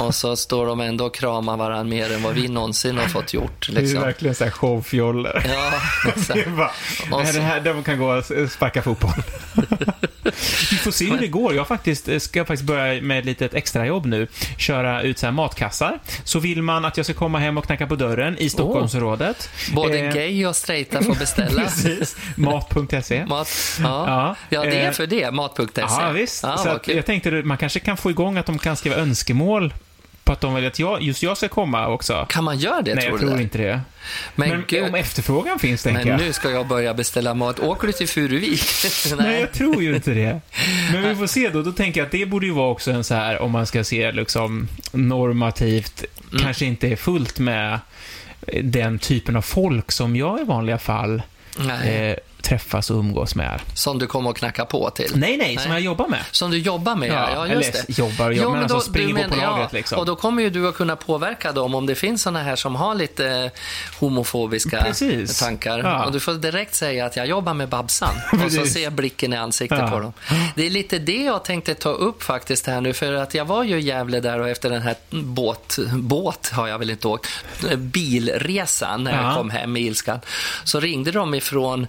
[0.00, 3.34] Och så står de ändå och kramar varandra mer än vad vi någonsin har fått
[3.34, 3.68] gjort.
[3.72, 4.00] Det är Liksom.
[4.00, 5.46] verkligen så här showfjoller.
[5.54, 5.70] Ja,
[6.04, 6.46] Det exakt.
[6.46, 9.10] är bara, det här, de kan gå och sparka fotboll.
[10.70, 11.54] Vi får se hur det går.
[11.54, 14.26] Jag faktiskt, ska faktiskt börja med ett litet extrajobb nu.
[14.58, 15.98] Köra ut så här matkassar.
[16.24, 19.50] Så vill man att jag ska komma hem och knacka på dörren i Stockholmsområdet.
[19.74, 21.62] Både eh, gay och straighta får beställa.
[22.36, 23.26] Mat.se.
[23.26, 23.48] Mat.
[23.82, 24.04] Ja.
[24.06, 24.62] Ja, Ja.
[24.62, 25.30] det är eh, för det.
[25.30, 25.66] Mat.se.
[25.76, 26.42] Ja, visst.
[26.42, 29.74] Ja, så jag tänkte att man kanske kan få igång att de kan skriva önskemål
[30.24, 32.26] på att de vill att jag, just jag ska komma också.
[32.28, 33.26] Kan man göra det, Nej, tror jag du?
[33.26, 33.42] tror det?
[33.42, 33.80] inte det.
[34.34, 36.20] Men, Men, gud, om efterfrågan finns, tänker men jag.
[36.20, 37.60] nu ska jag börja beställa mat.
[37.60, 38.62] Åker du till Furuvik?
[39.18, 40.40] Nej, jag tror ju inte det.
[40.92, 41.62] Men vi får se då.
[41.62, 43.84] Då tänker jag att det borde ju vara också en så här, om man ska
[43.84, 46.44] se liksom normativt, Mm.
[46.44, 47.78] kanske inte är fullt med
[48.62, 51.22] den typen av folk som jag i vanliga fall
[51.84, 53.60] eh, träffas och umgås med.
[53.74, 55.12] Som du kommer att knacka på till?
[55.14, 56.24] Nej, nej, som jag jobbar med.
[56.30, 57.30] Som du jobbar med, ja.
[57.34, 57.98] ja just eller det.
[57.98, 59.98] jobbar och jobbar, jo, men, alltså springer men, på lagret ja, liksom.
[59.98, 62.74] Och då kommer ju du att kunna påverka dem om det finns sådana här som
[62.74, 63.50] har lite
[64.00, 65.38] homofobiska Precis.
[65.38, 65.78] tankar.
[65.78, 66.04] Ja.
[66.04, 69.36] Och du får direkt säga att jag jobbar med Babsan och så ser blicken i
[69.36, 69.90] ansiktet ja.
[69.90, 70.12] på dem.
[70.56, 73.64] Det är lite det jag tänkte ta upp faktiskt här nu, för att jag var
[73.64, 77.28] ju i Gävle där och efter den här båt, båt har jag väl inte åkt,
[77.76, 80.20] bilresan när jag kom hem i ilskan,
[80.64, 81.86] så ringde de ifrån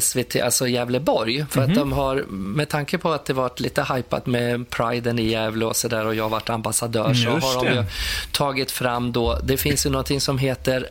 [0.00, 1.46] SVT, alltså Gävleborg.
[1.50, 1.72] För mm -hmm.
[1.72, 1.90] att mhm.
[1.90, 5.76] de har, med tanke på att det varit lite hypat med priden i Gävle och
[5.76, 7.84] sådär och jag har varit ambassadör Just så har de ju
[8.32, 10.88] tagit fram då, det finns ju någonting som heter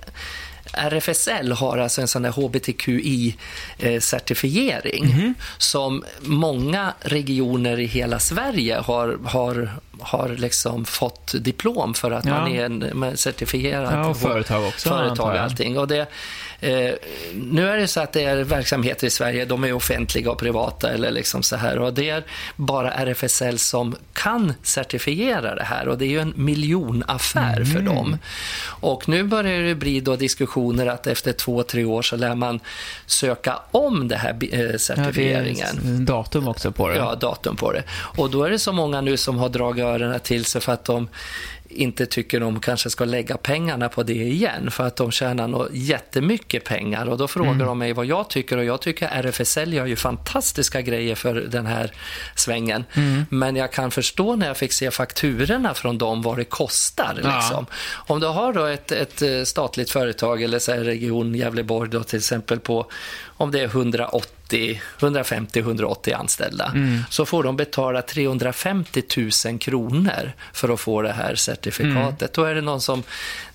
[0.74, 5.34] RFSL har alltså en sån där HBTQI-certifiering mm -hmm.
[5.58, 12.32] som många regioner i hela Sverige har, har, har liksom fått diplom för att ja.
[12.32, 12.56] man
[13.04, 13.94] är certifierad.
[13.94, 14.90] Ja, och företag också.
[14.90, 15.80] Företag och allting.
[15.80, 16.08] Och det,
[16.64, 16.96] Eh,
[17.34, 20.90] nu är det så att det är verksamheter i Sverige, de är offentliga och privata
[20.90, 22.24] eller liksom så här och det är
[22.56, 27.66] bara RFSL som kan certifiera det här och det är ju en miljonaffär mm.
[27.66, 28.18] för dem.
[28.66, 32.60] Och nu börjar det bli då diskussioner att efter två, tre år så lär man
[33.06, 35.82] söka om det här eh, certifieringen.
[35.84, 36.96] Ja, datum också på det.
[36.96, 37.84] Ja, datum på det.
[38.18, 40.86] Och då är det så många nu som har dragit öronen till sig för att
[40.86, 41.08] de
[41.74, 45.68] inte tycker de kanske ska lägga pengarna på det igen för att de tjänar nog
[45.72, 47.68] jättemycket pengar och då frågar mm.
[47.68, 51.66] de mig vad jag tycker och jag tycker RFSL gör ju fantastiska grejer för den
[51.66, 51.92] här
[52.36, 52.84] svängen.
[52.94, 53.26] Mm.
[53.30, 57.20] Men jag kan förstå när jag fick se fakturorna från dem vad det kostar.
[57.24, 57.36] Ja.
[57.36, 57.66] Liksom.
[57.94, 62.20] Om du har då ett, ett eh, statligt företag eller så region Gävleborg då till
[62.20, 62.86] exempel på
[63.44, 67.00] om det är 180, 150-180 anställda, mm.
[67.10, 69.04] så får de betala 350
[69.46, 72.38] 000 kronor för att få det här certifikatet.
[72.38, 72.46] Mm.
[72.46, 73.04] Då är det någon som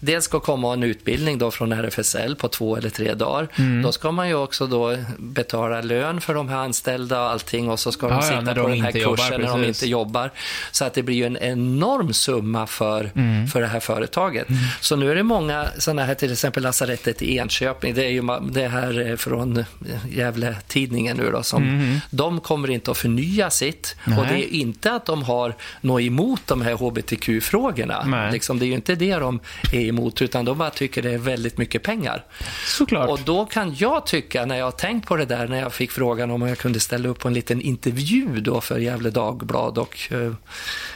[0.00, 3.48] dels ska komma en utbildning då från RFSL på två eller tre dagar.
[3.56, 3.82] Mm.
[3.82, 7.80] Då ska man ju också då betala lön för de här anställda och allting och
[7.80, 10.30] så ska de ja, sitta ja, på den här kursen jobbar, när de inte jobbar.
[10.72, 13.46] Så att det blir ju en enorm summa för, mm.
[13.46, 14.48] för det här företaget.
[14.48, 14.60] Mm.
[14.80, 18.22] Så nu är det många sådana här, till exempel lasarettet i Enköping, det är ju
[18.50, 19.64] det här från
[20.10, 21.98] Gävle-tidningen nu då, som mm.
[22.10, 23.96] de kommer inte att förnya sitt.
[24.04, 24.18] Nej.
[24.18, 28.30] Och det är inte att de har något emot de här hbtq-frågorna.
[28.32, 29.40] Liksom, det är ju inte det de
[29.72, 32.24] är emot, utan de bara tycker det är väldigt mycket pengar.
[32.66, 33.10] Såklart.
[33.10, 35.90] Och då kan jag tycka, när jag har tänkt på det där, när jag fick
[35.90, 39.98] frågan om jag kunde ställa upp på en liten intervju då för Gävle Dagblad och
[40.10, 40.32] eh,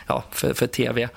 [0.07, 1.09] ja, för, för tv,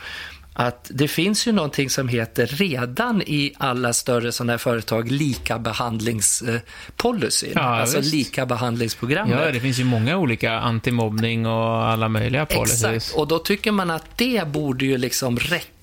[0.57, 5.59] att det finns ju någonting som heter redan i alla större sådana här företag lika
[5.59, 7.51] behandlingspolicy.
[7.55, 8.13] Ja, alltså visst.
[8.13, 9.29] lika behandlingsprogram.
[9.29, 12.83] Ja, det finns ju många olika antimobbning och alla möjliga policies.
[12.83, 15.74] Exakt, och då tycker man att det borde ju liksom räcka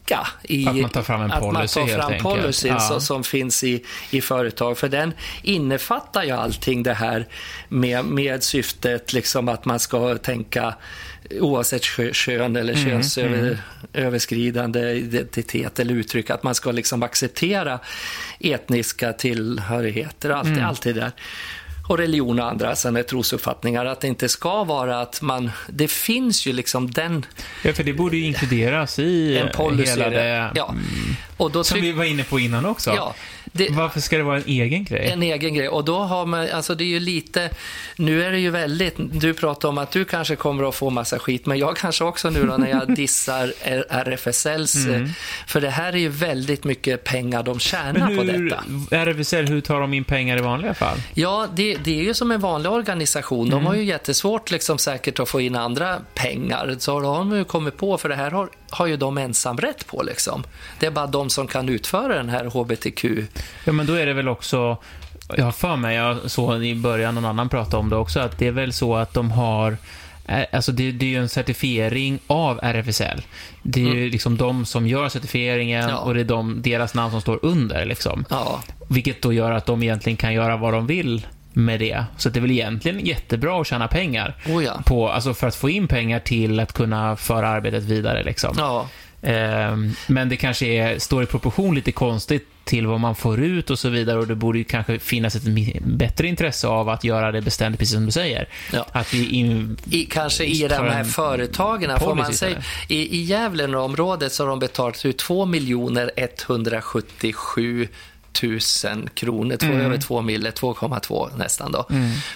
[0.43, 3.01] i, att man tar fram en policy, att man tar fram policy ja.
[3.01, 4.79] som finns i, i företag.
[4.79, 5.13] För den
[5.43, 7.27] innefattar ju allting det här
[7.69, 10.75] med, med syftet liksom att man ska tänka
[11.41, 14.97] oavsett kön eller mm, könsöverskridande mm.
[14.97, 17.79] identitet eller uttryck, att man ska liksom acceptera
[18.41, 20.65] etniska tillhörigheter, allt, mm.
[20.65, 21.13] allt det där
[21.87, 26.47] och religion och andra sen trosuppfattningar, att det inte ska vara att man, det finns
[26.47, 27.27] ju liksom den...
[27.63, 30.75] Ja, för det borde ju inkluderas i en policy, hela det, ja.
[31.37, 32.91] och då som vi var inne på innan också.
[32.91, 33.15] Ja,
[33.53, 35.09] det, Varför ska det vara en egen grej?
[35.09, 35.69] En egen grej.
[35.69, 37.51] Och då har man, alltså det är ju lite,
[37.97, 41.19] nu är det ju väldigt, du pratar om att du kanske kommer att få massa
[41.19, 43.53] skit, men jag kanske också nu då när jag dissar
[43.89, 45.09] RFSLs, mm.
[45.47, 48.65] för det här är ju väldigt mycket pengar de tjänar hur, på detta.
[49.05, 50.99] RFSL, hur tar de in pengar i vanliga fall?
[51.15, 53.51] Ja, det, det är ju som en vanlig organisation.
[53.51, 53.67] De mm.
[53.67, 56.77] har ju jättesvårt liksom säkert att få in andra pengar.
[56.79, 60.03] Så har de ju kommit på, för det här har, har ju de ensamrätt på
[60.03, 60.45] liksom.
[60.79, 63.05] Det är bara de som kan utföra den här HBTQ
[63.65, 64.77] Ja, men då är det väl också,
[65.37, 68.39] jag har för mig, jag såg i början någon annan prata om det också, att
[68.39, 69.77] det är väl så att de har
[70.27, 73.23] eh, Alltså det, det är ju en certifiering av RFSL.
[73.63, 73.99] Det är mm.
[73.99, 75.99] ju liksom de som gör certifieringen ja.
[75.99, 77.85] och det är de, deras namn som står under.
[77.85, 78.25] Liksom.
[78.31, 78.63] Ja.
[78.89, 82.05] Vilket då gör att de egentligen kan göra vad de vill med det.
[82.17, 84.35] Så det är väl egentligen jättebra att tjäna pengar.
[84.47, 84.83] Oh ja.
[84.87, 88.23] på, alltså för att få in pengar till att kunna föra arbetet vidare.
[88.23, 88.55] Liksom.
[88.59, 88.89] Ja.
[89.23, 93.71] Ehm, men det kanske är, står i proportion lite konstigt till vad man får ut
[93.71, 95.43] och så vidare och det borde ju kanske finnas ett
[95.85, 98.49] bättre intresse av att göra det beständigt, precis som du säger.
[98.73, 98.87] Ja.
[98.93, 102.63] Att vi in, I, kanske i de här företagen, får man säga.
[102.89, 105.49] I, i Gävleområdet så har de betalat ut 2
[106.17, 107.89] 177
[108.33, 111.87] tusen kronor, två, över två mille, 2,2 nästan då.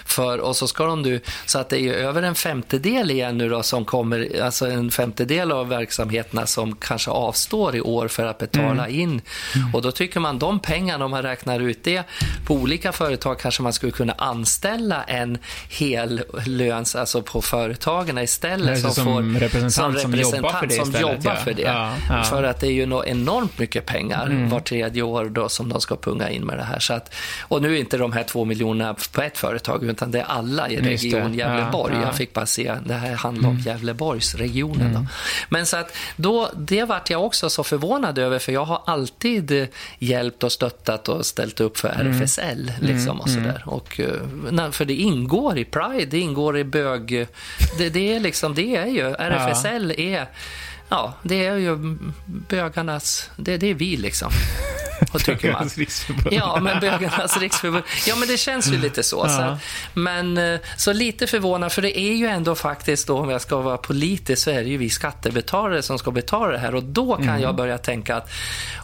[0.05, 3.37] För, och så ska de du, så att det är ju över en femtedel igen
[3.37, 8.25] nu då som kommer, alltså en femtedel av verksamheterna som kanske avstår i år för
[8.25, 9.21] att betala in.
[9.73, 12.03] Och då tycker man de pengarna, om man räknar ut det
[12.45, 15.37] på olika företag kanske man skulle kunna anställa en
[15.69, 18.81] hel löns, alltså på företagen istället.
[18.81, 21.01] Som, som representant som, jobbar för det som istället.
[21.01, 21.35] jobbar ja.
[21.35, 21.61] för det.
[21.61, 22.23] Ja, ja.
[22.23, 24.49] För att det är ju enormt mycket pengar Mm.
[24.49, 26.79] var tredje år då som de ska punga in med det här.
[26.79, 30.19] Så att, och nu är inte de här två miljonerna på ett företag utan det
[30.19, 30.77] är alla i.
[30.77, 31.93] Region Gävleborg.
[31.93, 32.01] Ja, Mm.
[32.01, 32.07] ja.
[32.07, 34.93] Jag fick bara se, det här handlar om Gävleborgsregionen.
[34.93, 35.05] Då.
[35.49, 39.67] Men så att då, det vart jag också så förvånad över för jag har alltid
[39.99, 42.21] hjälpt och stöttat och ställt upp för Mm.
[42.21, 42.71] RFSL.
[42.81, 43.63] Liksom, och sådär.
[43.65, 47.27] Och, eh, för det ingår i Pride, det ingår i bög...
[47.77, 50.25] Det, det, är, liksom, det är ju, RFSL är...
[50.89, 53.29] Ja, det är ju bögarnas...
[53.35, 54.31] Det, det är vi liksom.
[55.13, 55.69] Och tycker man.
[55.75, 56.27] Riksförbund.
[56.31, 57.83] Ja, men Bögarnas riksförbund.
[58.07, 59.27] Ja, men det känns ju lite så.
[59.29, 59.57] så
[59.93, 63.57] men eh, så lite förvånad, för det är ju ändå faktiskt då, om jag ska
[63.57, 66.75] vara politisk, så är det ju vi skattebetalare som ska betala det här.
[66.75, 67.41] Och då kan Mm.
[67.41, 68.29] jag börja tänka att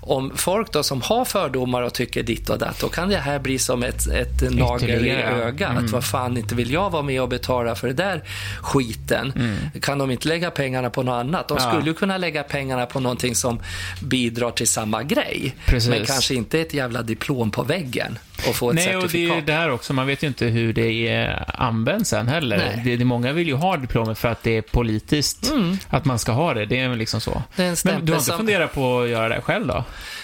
[0.02, 3.40] om folk då som har fördomar och tycker ditt och datt, då kan det här
[3.40, 5.72] bli som ett, ett nagel i ögat.
[5.72, 5.86] Mm.
[5.86, 8.24] Att vad fan, inte vill jag vara med och betala för det där
[8.62, 9.34] skiten.
[9.82, 11.48] Kan de inte lägga pengarna på något annat?
[11.48, 11.72] De Mm.
[11.76, 13.60] Skulle kunna lägga pengarna på någonting som
[14.02, 15.56] bidrar till samma grej.
[15.66, 15.90] Precis.
[15.90, 19.10] Men kanske inte ett jävla diplom på väggen och få ett Nej, och det är
[19.10, 19.38] certifikat.
[19.38, 19.94] ju där också.
[19.94, 22.58] Man vet ju inte hur det är används sen heller.
[22.58, 22.82] Nej.
[22.86, 25.52] Det, det, många vill ju ha diplomet för att det är politiskt
[25.90, 26.66] att man ska ha det.
[26.66, 27.32] Det är väl liksom så.
[27.32, 27.44] Mm.
[27.56, 29.84] Det är en Men du har inte som- funderat på att göra det själv då?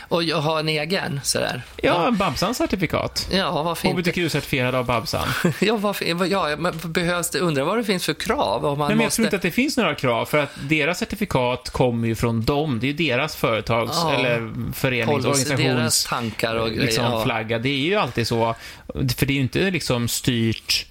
[0.10, 1.62] Och har en egen sådär.
[1.76, 3.28] Ja, Babsans certifikat.
[3.32, 4.12] Ja, varför inte?
[4.12, 5.28] HBTQ-certifierad av Babsan.
[5.60, 8.66] Ja, varför, ja, behövs det, undrar vad det finns för krav?
[8.66, 9.16] Om man Nej, men jag måste...
[9.16, 12.80] tror inte att det finns några krav, för att deras certifikat kommer ju från dem.
[12.80, 14.14] Det är ju deras företags Ja.
[14.14, 16.82] eller förenings, Policy, deras tankar och grejer.
[16.82, 17.24] liksom, ja.
[17.24, 17.60] flagga.
[17.60, 18.56] Det är ju alltid så,
[18.94, 20.86] för det är ju inte liksom styrt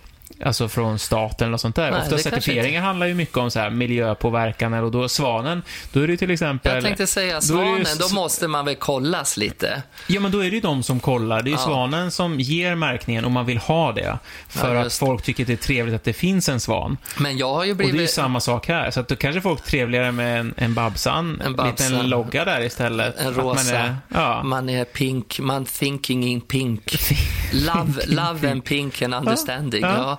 [0.44, 1.90] Alltså från staten eller något sånt där.
[1.90, 6.06] Nej, Ofta certifieringar handlar ju mycket om så här miljöpåverkan och då Svanen, då är
[6.08, 6.74] det till exempel...
[6.74, 9.82] Jag tänkte säga då är Svanen, ju- då måste man väl kollas lite.
[10.06, 11.42] Ja, men då är det ju de som kollar.
[11.42, 11.64] Det är ju Ja.
[11.64, 14.18] Svanen som ger märkningen och man vill ha det.
[14.48, 16.96] För Ja, att folk tycker att det är trevligt att det finns en svan.
[17.18, 18.10] Men jag har ju Och det är ju blivit...
[18.10, 18.90] samma sak här.
[18.90, 21.92] Så att då kanske folk trevligare med en, en Babsan, En Babsan.
[21.92, 23.18] liten logga där istället.
[23.20, 23.76] En Att man rosa.
[23.78, 24.42] är- ja.
[24.42, 26.96] Man är pink, man thinking in pink.
[27.52, 29.82] Love, love and pink and understanding.
[29.82, 30.18] Ja.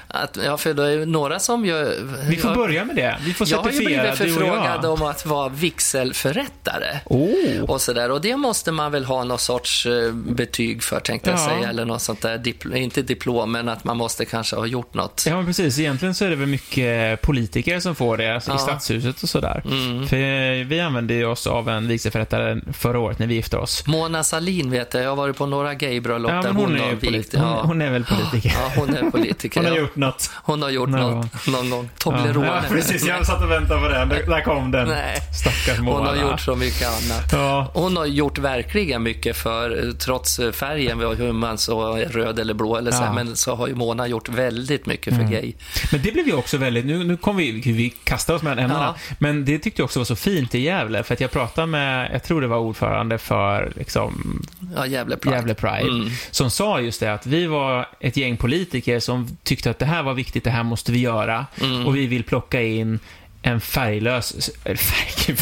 [0.13, 1.95] Att, ja, för det är ju några som gör...
[2.29, 3.17] Vi får jag, börja med det.
[3.21, 4.91] Vi får Jag har ju certifiera, blivit förfrågad jag.
[4.93, 6.99] om att vara vigselförrättare.
[7.05, 7.61] Oh.
[7.67, 8.11] Och, så där.
[8.11, 11.45] och det måste man väl ha någon sorts eh, betyg för, tänkte jag Ja.
[11.45, 11.69] säga.
[11.69, 15.23] Eller något sånt där, dipl- inte diplom, men att man måste kanske ha gjort något.
[15.27, 15.79] Ja, men precis.
[15.79, 18.57] Egentligen så är det väl mycket politiker som får det alltså, i Ja.
[18.57, 19.63] stadshuset och sådär.
[19.65, 20.07] Mm.
[20.07, 23.87] För eh, vi använde ju oss av en vigselförrättare förra året när vi gifte oss.
[23.87, 26.91] Mona Salin vet jag, jag har varit på några gaybröllop Ja, där hon, har är
[26.95, 27.61] vigt- polit- hon, ja.
[27.63, 28.55] hon är väl politiker.
[28.59, 29.59] Ja, hon är politiker.
[29.59, 30.29] Hon har gjort något.
[30.35, 31.89] Hon har gjort Någon något någon gång.
[31.97, 32.47] Toblerone.
[32.47, 33.05] ja, precis.
[33.05, 34.09] Jag satt och väntade på den.
[34.09, 34.87] Där, kom den.
[34.87, 35.17] Nej.
[35.41, 35.97] Stackars Mona.
[35.97, 37.29] Hon har gjort så mycket annat.
[37.33, 37.71] Ja.
[37.73, 42.39] Hon har gjort verkligen mycket för, trots färgen, vi har hur man så är röd
[42.39, 43.13] eller blå eller så, här, Ja.
[43.13, 45.53] men så har ju Mona gjort väldigt mycket för gay.
[45.91, 48.95] Men det blev ju också väldigt, nu, nu kom vi, vi kastar oss mellan ämnena,
[49.07, 49.15] Ja.
[49.19, 52.09] men det tyckte jag också var så fint i Gävle, för att jag pratade med,
[52.13, 54.41] jag tror det var ordförande för liksom,
[54.75, 55.35] Ja, Gävle Pride.
[55.35, 56.09] Gävle Pride, Mm.
[56.31, 60.03] som sa just det att vi var ett gäng politiker som tyckte att det här
[60.03, 61.85] var viktigt, det här måste vi göra, Mm.
[61.87, 62.99] och vi vill plocka in
[63.43, 65.35] en färglös, eller färg,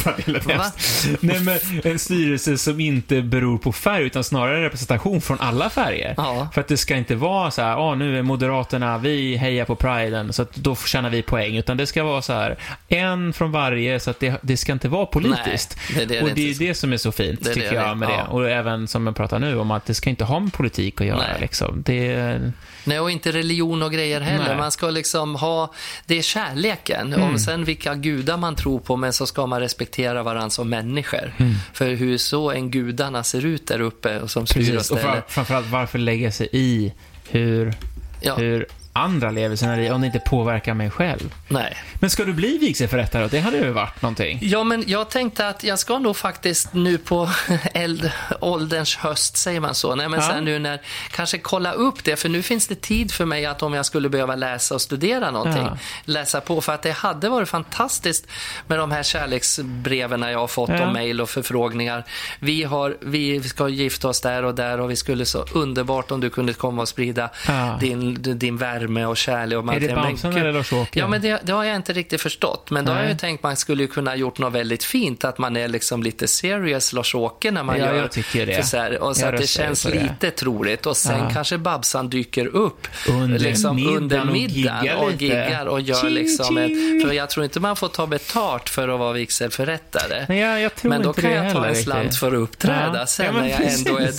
[0.48, 1.08] hemskt.
[1.20, 5.70] Nej men en styrelse som inte beror på färg utan snarare en representation från alla
[5.70, 6.14] färger.
[6.16, 6.48] Ja.
[6.54, 9.76] För att det ska inte vara så här, ah, nu är Moderaterna, vi hejar på
[9.76, 11.56] priden, så att då tjänar vi poäng.
[11.56, 12.56] Utan det ska vara så här,
[12.88, 15.78] en från varje, så att det, det ska inte vara politiskt.
[15.94, 18.16] Nej, det det och det är det som är så fint, tycker jag, med ja.
[18.16, 18.22] det.
[18.32, 21.06] Och även som jag pratar nu om att det ska inte ha med politik att
[21.06, 21.38] göra.
[21.40, 21.82] Liksom.
[21.86, 22.40] Det,
[22.84, 24.48] Nej, och inte religion och grejer heller.
[24.48, 24.56] Nej.
[24.56, 25.72] Man ska liksom ha,
[26.06, 27.12] det är kärleken.
[27.12, 27.22] Mm.
[27.22, 31.34] Om sen vilka gudar man tror på, men så ska man respektera varandra som människor.
[31.38, 31.54] Mm.
[31.72, 34.90] För hur så en gudarna ser ut där uppe och som styr och.
[34.90, 36.92] Och framförallt, varför lägga sig i
[37.28, 37.74] hur,
[38.20, 38.66] Ja, hur
[39.00, 41.34] andra lever sina liv om det inte påverkar mig själv?
[41.48, 41.76] nej.
[42.00, 43.28] Men ska du bli vigselförrättare?
[43.28, 44.38] Det hade ju varit någonting.
[44.42, 47.30] Ja, men jag tänkte att jag ska nog faktiskt nu på
[47.74, 48.10] eld,
[48.40, 49.94] ålderns höst, säger man så?
[49.94, 50.28] Nej, men Ja.
[50.28, 53.62] sen nu när, kanske kolla upp det, för nu finns det tid för mig att
[53.62, 55.78] om jag skulle behöva läsa och studera någonting, Ja.
[56.04, 56.60] läsa på.
[56.60, 58.26] För att det hade varit fantastiskt
[58.66, 60.86] med de här kärleksbreven jag har fått Ja.
[60.86, 62.04] och mejl och förfrågningar.
[62.38, 66.20] Vi, har, vi ska gifta oss där och där och vi skulle så underbart om
[66.20, 67.76] du kunde komma och sprida Ja.
[67.80, 69.58] din, din värme värme och kärlek.
[69.58, 69.86] Och man Är det
[70.22, 70.98] gud, eller Lars-Åke?
[70.98, 72.70] Ja, men det, det har jag inte riktigt förstått.
[72.70, 73.04] Men då har Nej.
[73.04, 75.24] jag ju tänkt man skulle ju kunna gjort något väldigt fint.
[75.24, 77.94] Att man är liksom lite serious Lars-Åke när man Ja, gör...
[77.94, 78.62] jag tycker det.
[78.66, 80.02] Så här, och så att det känns det.
[80.02, 80.86] lite troligt.
[80.86, 81.30] Och sen Ja.
[81.32, 86.10] kanske Babsan dyker upp Under liksom, middagen under och giggar och giggar och gör Ching,
[86.10, 86.56] liksom...
[86.58, 87.00] En, ching.
[87.06, 90.26] för jag tror inte man får ta betalt för att vara vigselförrättare.
[90.28, 91.84] Nej, jag, jag tror Men då kan jag ta en riktigt.
[91.84, 94.12] slant för att uppträda sen men när jag ändå är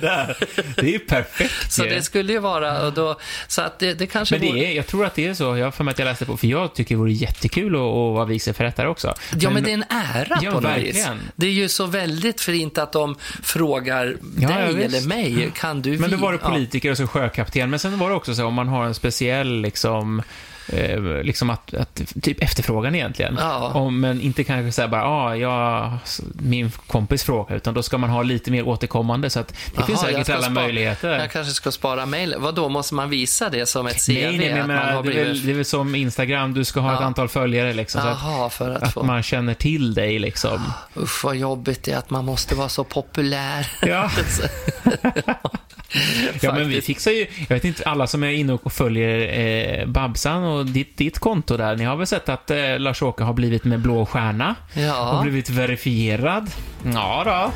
[0.00, 0.36] där.
[0.76, 3.18] Det är ju perfekt Så det skulle ju vara, och då,
[3.48, 5.56] så att det, det kanske Men vore- det är, jag tror att det är så.
[5.56, 7.80] Jag har för mig att jag läste på, för jag tycker det vore jättekul att,
[7.80, 9.14] att vara vigselförrättare också.
[9.40, 10.84] Ja, men det är en ära Ja, på något vis.
[10.86, 11.20] verkligen.
[11.36, 15.82] Det är ju så väldigt fint att de frågar Ja, dig ja, eller mig, kan
[15.82, 17.70] du Men då var det politiker och så sjökapten.
[17.70, 20.22] Men sen var det också så om man har en speciell liksom
[20.68, 23.36] eh, liksom att, att, typ efterfrågan egentligen.
[23.40, 23.72] Ja.
[23.72, 25.98] Om, men inte kanske säga bara, ah, ja,
[26.32, 29.86] min kompis fråga, utan då ska man ha lite mer återkommande, så att det Jaha,
[29.86, 31.18] finns säkert alla möjligheter.
[31.18, 32.34] Jag kanske ska spara mejl.
[32.38, 34.12] Vad då måste man visa det som ett CV?
[34.12, 35.26] nej, nej, men att menar, har det, är blivit...
[35.26, 37.06] väl, det är väl som Instagram, du ska ha ett Ja.
[37.06, 39.02] antal följare liksom, så att, Jaha, för att, att få...
[39.02, 40.72] man känner till dig liksom.
[40.96, 43.66] Usch, vad jobbigt det är att man måste vara så populär.
[43.82, 44.10] Ja.
[46.40, 49.38] Ja, men vi fixar ju, jag vet inte, alla som är inne och följer
[49.80, 53.32] eh, Babsan och ditt, ditt konto där, ni har väl sett att eh, Lars-Åke har
[53.32, 54.54] blivit med blå stjärna?
[54.74, 55.20] Och Ja.
[55.22, 56.50] blivit verifierad?
[56.94, 57.50] Ja då.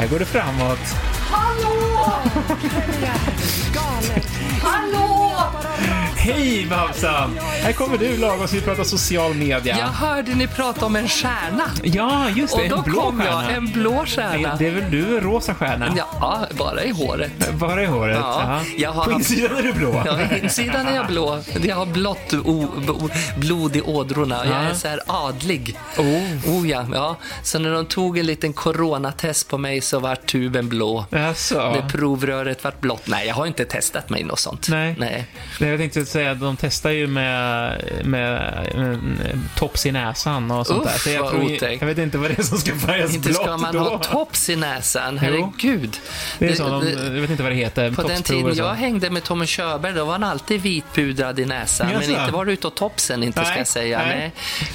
[0.00, 0.78] Här går det framåt.
[1.30, 2.12] Hallå!
[3.74, 4.26] Galet.
[4.62, 5.09] Hallå!
[6.22, 7.38] Hej Babsan!
[7.62, 9.78] Här kommer du lagom så vi pratar social media.
[9.78, 11.62] Jag hörde ni prata om en stjärna.
[11.82, 13.44] Ja, just det, Och då en blå kom stjärna.
[13.44, 14.56] jag, en blå stjärna.
[14.58, 15.94] Det är väl du, en rosa stjärna?
[15.96, 17.52] Ja, bara i håret.
[17.52, 18.16] Bara i håret?
[18.20, 20.02] Ja, jag har På haft- insidan är du blå?
[20.06, 21.38] Ja, insidan är jag blå.
[21.62, 24.36] Jag har blått o, o, blod i ådrorna.
[24.46, 24.74] Jag är Ja.
[24.74, 25.76] så här adlig.
[25.98, 26.50] Oh.
[26.58, 27.16] Oh ja, ja.
[27.42, 31.04] Så när de tog en liten coronatest på mig så var tuben blå.
[31.10, 31.72] Jaså?
[31.72, 33.06] Det provröret vart blått.
[33.06, 34.66] Nej, jag har inte testat mig något sånt.
[34.70, 34.94] Nej.
[34.98, 35.26] Nej.
[35.60, 38.40] Nej, Jag tänkte säga de testar ju med, med,
[38.74, 38.98] med
[39.56, 40.98] tops i näsan och sånt Uff, där.
[40.98, 43.56] Så jag, tror, jag vet inte vad det är som ska färgas Inte blått ska
[43.56, 43.78] man då.
[43.78, 45.18] ha tops i näsan.
[45.18, 45.96] Herregud.
[46.38, 47.90] Det är så, de, jag vet inte vad det heter.
[47.92, 51.86] På den tiden jag hängde med Tommy Körberg, då var han alltid vitpudrad i näsan.
[51.92, 53.98] Men inte var det utav topsen, inte ska jag säga.
[53.98, 54.16] nej.
[54.18, 54.32] Nej.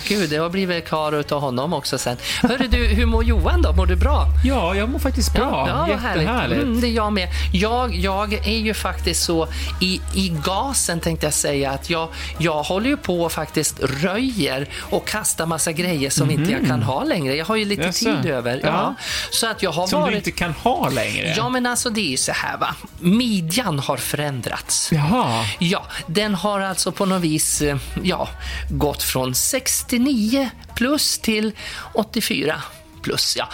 [0.08, 2.18] Gud, det har blivit kar utav honom också sen.
[2.42, 3.74] Hörru du, hur mår Johan då?
[3.74, 4.26] Mår du bra?
[4.44, 5.66] Ja, jag mår faktiskt bra.
[5.68, 6.22] Ja, härligt.
[6.22, 6.64] Jättehärligt.
[6.64, 7.28] Mm, det är jag med.
[7.54, 9.48] Jag, jag är ju faktiskt så
[9.82, 14.70] i, i gasen tänkte jag säga att jag, jag håller ju på och faktiskt röjer
[14.80, 17.36] och kastar massa grejer som inte jag kan ha längre.
[17.36, 17.88] Jag har ju lite Mhm.
[17.88, 18.06] Jaså?
[18.22, 18.60] tid över.
[18.64, 18.68] Ja.
[18.68, 18.96] Ja.
[19.32, 20.12] Så att jag har Som varit...
[20.14, 21.34] du inte kan ha längre.
[21.38, 22.76] Ja, men alltså det är ju så här va.
[23.00, 24.90] Midjan har förändrats.
[24.92, 25.46] Jaha.
[25.60, 28.30] Ja, den har alltså på något vis eh, ja,
[28.70, 31.52] gått från 69 plus till
[31.94, 32.62] 84
[33.02, 33.36] plus.
[33.40, 33.50] Ja.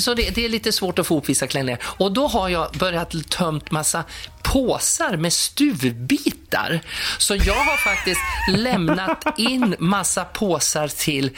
[0.00, 1.80] Så det, det är lite svårt att få ihop vissa klänningar.
[1.84, 4.04] Och då har jag börjat tömt massa
[4.42, 6.41] påsar med stuvbitar.
[7.18, 11.30] Så jag har faktiskt lämnat in massa påsar till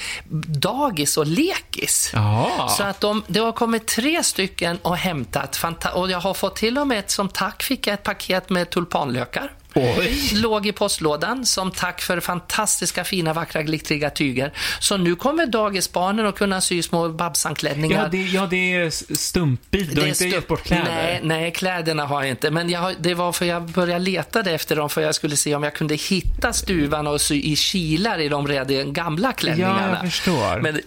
[0.46, 2.10] dagis och lekis.
[2.14, 2.68] Jaha.
[2.68, 5.64] Så att de, det har kommit tre stycken och hämtat.
[5.94, 8.70] Och jag har fått till och med ett, som tack fick jag ett paket med
[8.70, 9.52] tulpanlökar.
[9.74, 10.30] Oj.
[10.34, 14.52] Låg i postlådan som tack för fantastiska, fina, vackra, glittriga tyger.
[14.80, 18.02] Så nu kommer dagisbarnen att kunna sy små Babsan-klänningar.
[18.02, 19.94] Ja det, ja, det är stumpbit.
[19.94, 20.84] Du har inte gett bort kläder?
[20.84, 22.50] Nej, nej, kläderna har jag inte.
[22.50, 25.62] Men jag det var för jag började leta efter dem för jag skulle se om
[25.62, 29.88] jag kunde hitta stuvan och sy i kilar i de redan gamla klänningarna.
[29.90, 30.60] Ja, jag förstår.
[30.60, 30.80] Men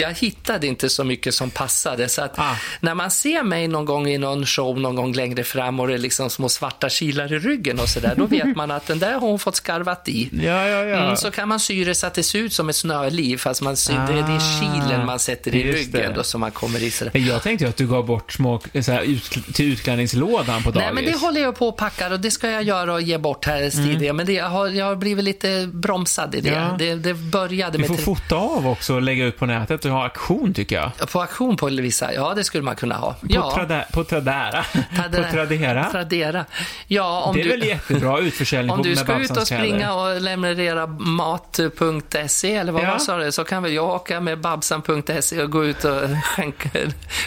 [0.00, 2.08] jag hittade inte så mycket som passade.
[2.08, 2.56] Så att Ah.
[2.80, 5.94] när man ser mig någon gång i någon show någon gång längre fram och det
[5.94, 9.12] är liksom små svarta kilar i ryggen och sådär, då vet man att den där
[9.12, 10.28] har hon fått skarvat i.
[10.32, 10.96] Ja, ja, ja.
[11.04, 13.62] Mm, så kan man sy det så att det ser ut som ett snöliv, fast
[13.62, 16.82] man syr, det, det är Ah, kilen man sätter i ryggen då, som man kommer
[16.82, 16.90] i.
[16.90, 17.10] Sådär.
[17.14, 20.70] Men Jag tänkte ju att du gav bort små så här, ut, till utklädningslådan på
[20.70, 20.84] dagis.
[20.84, 23.18] Nej, men det håller jag på och packar och det ska jag göra och ge
[23.18, 24.12] bort här tidigare.
[24.12, 26.48] Men det, jag, har, jag har blivit lite bromsad i det.
[26.48, 26.62] Mm.
[26.62, 26.76] Ja.
[26.78, 29.81] Det, det började Du med får tre- fota av också och lägga ut på nätet
[29.84, 31.10] och ha auktion tycker jag.
[31.12, 32.14] på auktion på vissa.
[32.14, 33.12] Ja, det skulle man kunna ha.
[33.12, 33.52] På, ja.
[33.54, 34.64] trada, på Tradera.
[34.96, 35.24] Tradera.
[35.24, 35.90] på Tradera.
[35.90, 36.44] Tradera.
[36.86, 37.50] Ja, om det är du...
[37.50, 42.98] väl jättebra utförsäljning Om du ska ut och springa och leverera mat.se eller vad Ja.
[42.98, 46.68] sa det, så kan väl jag åka med babsan.se och gå ut och skänka,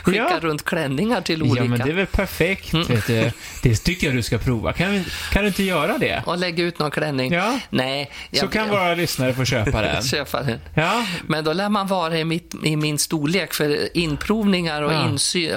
[0.03, 0.39] skicka Ja.
[0.41, 1.63] runt klänningar till olika.
[1.63, 2.73] Ja, men det är väl perfekt.
[2.73, 2.87] Mm.
[3.07, 3.31] Du.
[3.63, 4.73] Det tycker jag du ska prova.
[4.73, 6.23] Kan, kan du inte göra det?
[6.25, 7.33] Och lägga ut någon klänning.
[7.33, 7.59] Ja.
[7.69, 8.11] Nej.
[8.33, 10.03] Så kan våra lyssnare få köpa den.
[10.03, 10.59] köpa den.
[10.73, 15.05] Ja, Men då lär man vara i mitt i min storlek för inprovningar och Ja.
[15.09, 15.51] insyn.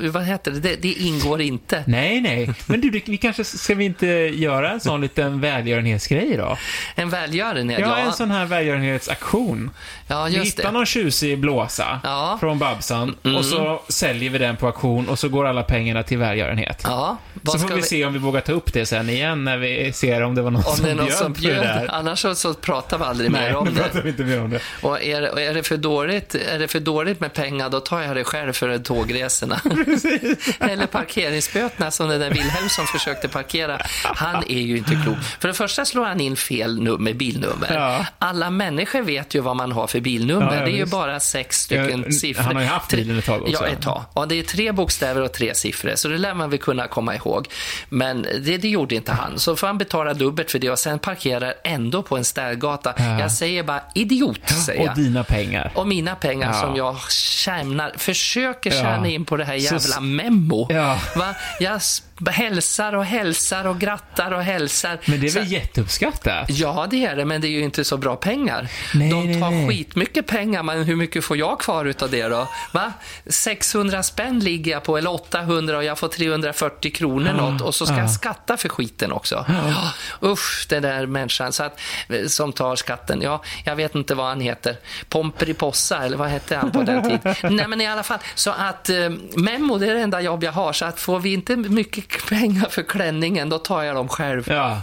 [0.00, 0.60] Vad heter det?
[0.60, 0.76] det?
[0.76, 1.84] Det ingår inte.
[1.86, 2.50] Nej, nej.
[2.66, 6.56] Men du, vi kanske, ska vi inte göra en sån liten välgörenhetsgrej då?
[6.94, 8.06] En välgörenhet, Ja, ja.
[8.06, 9.70] en sån här välgörenhetsaktion.
[10.08, 10.70] Ja, Vi just hittar det.
[10.70, 12.26] någon tjusig blåsa Ja.
[12.26, 12.38] Mm.
[12.38, 16.18] från Babsan och så säljer vi den på auktion och så går alla pengarna till
[16.18, 16.80] välgörenhet.
[16.84, 17.16] Ja,
[17.46, 20.22] så får vi, se om vi vågar ta upp det sen igen när vi ser
[20.22, 21.86] om det var någon Om som det är någon bjöd som bjöd.
[21.88, 23.82] Annars så, så pratar vi aldrig Nej, mer om det.
[23.82, 24.60] pratar vi inte mer om det.
[24.82, 28.00] Och är, och är, det för dåligt, är det för dåligt med pengar, då tar
[28.00, 29.60] jag det själv för tågresorna.
[30.60, 33.78] Eller parkeringsböterna som den där Wilhelm som försökte parkera.
[34.04, 35.16] Han är ju inte klok.
[35.40, 37.74] För det första slår han in fel nummer, bilnummer.
[37.74, 38.06] Ja.
[38.18, 40.54] Alla människor vet ju vad man har för bilnummer.
[40.54, 42.42] Ja, det är ju bara sex stycken Ja, siffror.
[42.44, 43.52] han har ju haft bilen ett tag också.
[43.52, 44.04] Ja, ett tag.
[44.12, 47.14] Och det är tre bokstäver och tre siffror, så det lär man väl kunna komma
[47.14, 47.48] ihåg.
[47.88, 49.38] Men det, det gjorde inte han.
[49.38, 52.94] Så får han betala dubbelt för det och sen parkerar ändå på en städgata.
[52.98, 53.20] Ja.
[53.20, 54.90] Jag säger bara idiot, säger jag.
[54.90, 55.72] Och dina pengar.
[55.74, 60.66] Och mina pengar som jag tjänar, försöker tjäna in på det här jävla memo.
[60.70, 60.98] Ja.
[61.16, 61.34] Va?
[61.60, 61.80] Jag
[62.26, 64.98] hälsar och hälsar och grattar och hälsar.
[65.04, 66.46] Men det är Så- väl jätteuppskattat?
[66.50, 68.68] Ja, det är det, men det är ju inte så bra pengar.
[68.94, 69.68] Nej, De nej, tar nej.
[69.68, 72.48] skitmycket pengar, men hur mycket får jag kvar utav det då?
[72.72, 72.92] Va?
[73.26, 77.86] 600 spänn ligger jag på, eller 800 och jag får 340 kronor något och så
[77.86, 78.00] ska ja.
[78.00, 79.44] jag skatta för skiten också.
[79.48, 79.92] Ja.
[80.28, 83.22] Usch, den där människan så att, eh, som tar skatten.
[83.22, 84.76] Ja, jag vet inte vad han heter.
[85.08, 87.34] Pomperipossa, eller vad hette han på den tiden?
[87.56, 88.96] Nej, men i alla fall, så att eh,
[89.36, 92.68] Memo, det är det enda jobb jag har, så att får vi inte mycket pengar
[92.68, 94.44] för klänningen, då tar jag dem själv.
[94.48, 94.82] Ja.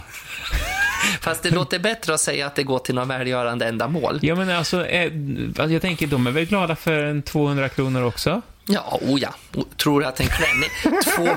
[1.20, 4.18] Fast det låter bättre att säga att det går till något välgörande ändamål.
[4.22, 5.12] Ja, men alltså, eh,
[5.48, 8.42] alltså, jag tänker, de är väl glada för en 200 kronor också?
[8.68, 9.34] Ja, oh ja.
[9.76, 10.70] Tror att en klänning...
[11.16, 11.28] Två,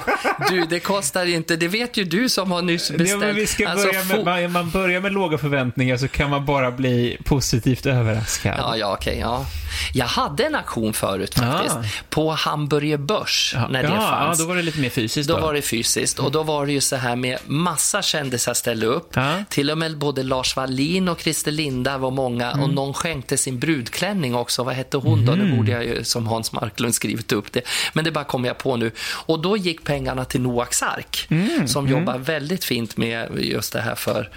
[0.49, 1.55] du, det kostar inte.
[1.55, 3.23] Det vet ju du som har nyss beställt.
[3.23, 6.45] Ja, vi ska Alltså, börja med, man, man börjar med låga förväntningar så kan man
[6.45, 8.55] bara bli positivt överraskad.
[8.57, 9.17] Ja, ja, okej.
[9.19, 9.45] ja.
[9.93, 11.75] Jag hade en auktion förut faktiskt.
[11.75, 11.83] Ah.
[12.09, 14.39] På Hamburger Börs, när det ja, fanns.
[14.39, 16.71] Ja, då var det lite mer fysiskt Då var det fysiskt och då var det
[16.71, 19.11] ju så här med massa kändisar ställde upp.
[19.13, 19.43] Ja.
[19.49, 22.63] Till och med både Lars Wallin och Christer Linda var många Mm.
[22.63, 24.63] och någon skänkte sin brudklänning också.
[24.63, 25.31] Vad hette hon då?
[25.31, 27.61] Nu borde jag ju som Hans Marklund skrivit upp det.
[27.93, 28.91] Men det bara kom jag på nu.
[29.27, 31.67] Och då gick pengarna till Noaks ark Mm.
[31.67, 34.29] som jobbar väldigt fint med just det här för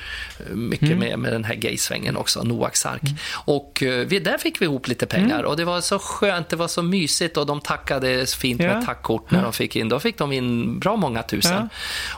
[0.50, 0.98] mycket Mm.
[0.98, 3.02] med, med den här gaysvängen också, Noaks ark.
[3.46, 5.46] Och eh, vi, där fick vi ihop lite pengar Mm.
[5.46, 8.66] och det var så skönt, det var så mysigt och de tackade fint Ja.
[8.74, 9.88] med tackkort när de fick in.
[9.88, 11.68] Då fick de in bra många tusen Ja.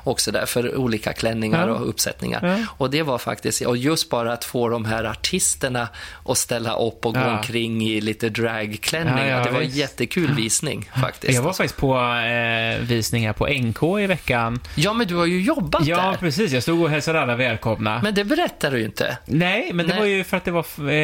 [0.05, 1.75] också där för olika klänningar Ja.
[1.75, 2.47] och uppsättningar.
[2.47, 2.67] Ja.
[2.79, 5.89] Och det var faktiskt, och just bara att få de här artisterna
[6.25, 9.45] att ställa upp och gå omkring i lite dragklänningar.
[9.45, 9.77] Det var visst.
[9.77, 11.35] jättekul visning faktiskt.
[11.35, 14.61] Jag var faktiskt på eh, visningar på NK i veckan.
[14.75, 16.17] Ja, men du har ju jobbat Ja, där.
[16.19, 16.53] precis.
[16.53, 18.01] Jag stod och hälsade alla välkomna.
[18.03, 19.17] Men det berättar du ju inte.
[19.27, 20.01] Nej, men det Nej.
[20.01, 20.95] var ju för att det var eh,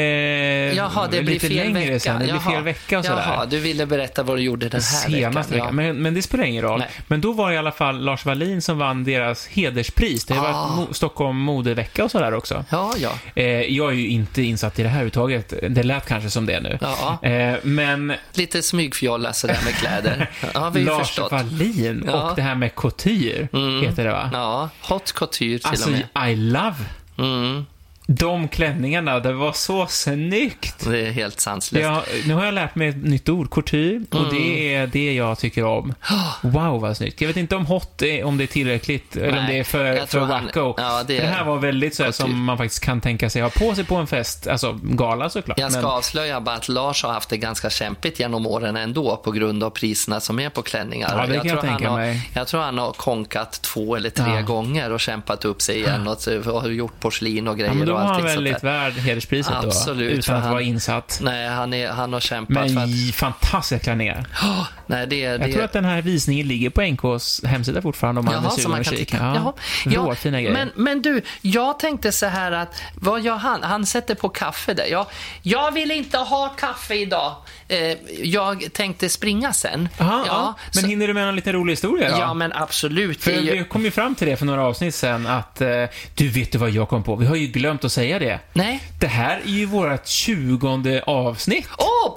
[0.76, 2.00] Jaha, det blir lite fel längre vecka.
[2.00, 2.18] sen.
[2.18, 2.50] Det blir Jaha.
[2.52, 3.22] fel vecka och sådär.
[3.26, 5.60] Jaha, du ville berätta vad du gjorde den här Senaste veckan.
[5.64, 5.76] veckan.
[5.76, 6.78] Men, men det spelar ingen roll.
[6.78, 6.88] Nej.
[7.06, 10.24] Men då var det i alla fall Lars Wallin som vann deras hederspris.
[10.24, 10.52] Det har Ah.
[10.52, 12.64] varit mo- Stockholm modevecka och sådär också.
[12.70, 13.10] Ja, ja.
[13.34, 15.54] Eh, jag är ju inte insatt i det här överhuvudtaget.
[15.68, 16.78] Det lät kanske som det nu.
[16.80, 17.28] Ja.
[17.28, 20.30] Eh, men Lite smygfjolla sådär med kläder.
[20.54, 21.32] Ja, vi Lars förstått.
[21.32, 22.30] Wallin Ja.
[22.30, 23.48] och det här med couture,
[23.82, 24.30] heter det va?
[24.32, 26.30] Ja, hot couture till Alltså, och med.
[26.32, 26.76] I love
[27.18, 27.66] Mm,
[28.12, 29.20] de klänningarna.
[29.20, 30.84] Det var så snyggt.
[30.90, 31.82] det är helt sanslöst.
[31.84, 34.30] Jag, nu har jag lärt mig ett nytt ord, couture, och Mm.
[34.34, 35.94] det är det jag tycker om.
[36.42, 37.20] Wow, vad snyggt.
[37.20, 39.64] Jag vet inte om hot är, om det är tillräckligt, eller om Nej, det är
[39.64, 40.74] för, jag för wacko.
[40.76, 43.42] ja, det det är här var väldigt så här, som man faktiskt kan tänka sig
[43.42, 45.58] ha på sig på en fest, alltså gala såklart.
[45.58, 49.16] Jag ska men- avslöja bara att Lars har haft det ganska kämpigt genom åren ändå
[49.16, 51.08] på grund av priserna som är på klänningar.
[51.16, 52.30] Ja, det kan jag tror han tänka har, mig.
[52.34, 54.40] Jag tror han har konkat två eller tre Ja.
[54.42, 58.14] gånger och kämpat upp sig igen och, och har gjort porslin och grejer Var han
[58.22, 61.18] sånt väldigt värd hederspriset Absolut, då, utan att han- vara insatt.
[61.22, 63.14] Nej, han, är, han har kämpat Men för att...
[63.14, 64.26] fantastiska klänningar.
[64.42, 68.18] Oh, nej, det, Jag det, tror att den här visningen ligger på NKs hemsida fortfarande
[68.18, 69.16] om man är sugen man och kan kika.
[69.16, 69.52] Jaha.
[69.86, 70.52] Ja, råfina grejer.
[70.54, 73.62] men, men du, jag tänkte så här att, vad gör han?
[73.62, 74.86] Han sätter på kaffe där.
[74.86, 75.06] Jag,
[75.42, 77.34] jag vill inte ha kaffe idag.
[77.68, 79.88] Eh, jag tänkte springa sen.
[79.98, 82.16] Aha, ja, men så, hinner du med en liten rolig historia då?
[82.18, 83.22] ja, men absolut.
[83.22, 85.68] För ju- vi kom ju fram till det för några avsnitt sen att, eh,
[86.14, 87.16] du vet du vad jag kom på?
[87.16, 88.40] Vi har ju glömt att säga det.
[88.52, 88.82] Nej.
[88.98, 91.68] Det här är ju vårt tjugonde avsnitt.
[91.78, 92.14] Åh, oh,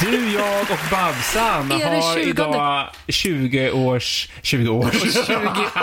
[0.00, 2.30] Du, jag och Babsan har 20?
[2.30, 4.28] idag 20 års...
[4.42, 5.02] 20 års...
[5.26, 5.34] 20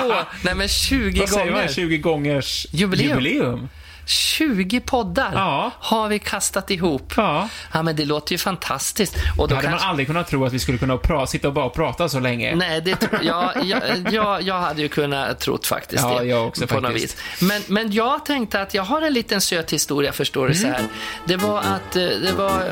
[0.05, 0.25] år.
[0.45, 1.53] Nej, men 20 Vad säger man?
[1.53, 1.67] gånger.
[1.73, 3.09] 20 gångers Jubileum.
[3.09, 3.69] jubileum.
[4.11, 5.71] 20 poddar Ja.
[5.79, 7.13] har vi kastat ihop.
[7.17, 7.49] Ja.
[7.73, 9.15] Ja, men det låter ju fantastiskt.
[9.37, 9.85] Och Då hade kanske...
[9.85, 12.55] man aldrig kunnat tro att vi skulle kunna pra- sitta och bara prata så länge.
[12.55, 13.79] Nej, det, tro- ja, ja,
[14.11, 16.25] ja, jag hade ju kunnat trott faktiskt Ja, det.
[16.25, 17.17] jag också på något faktiskt.
[17.17, 17.41] vis.
[17.49, 20.73] Men, men jag tänkte att jag har en liten söt historia, förstår du, så Mm.
[20.75, 20.85] här.
[21.25, 22.63] Det var att eh, det var...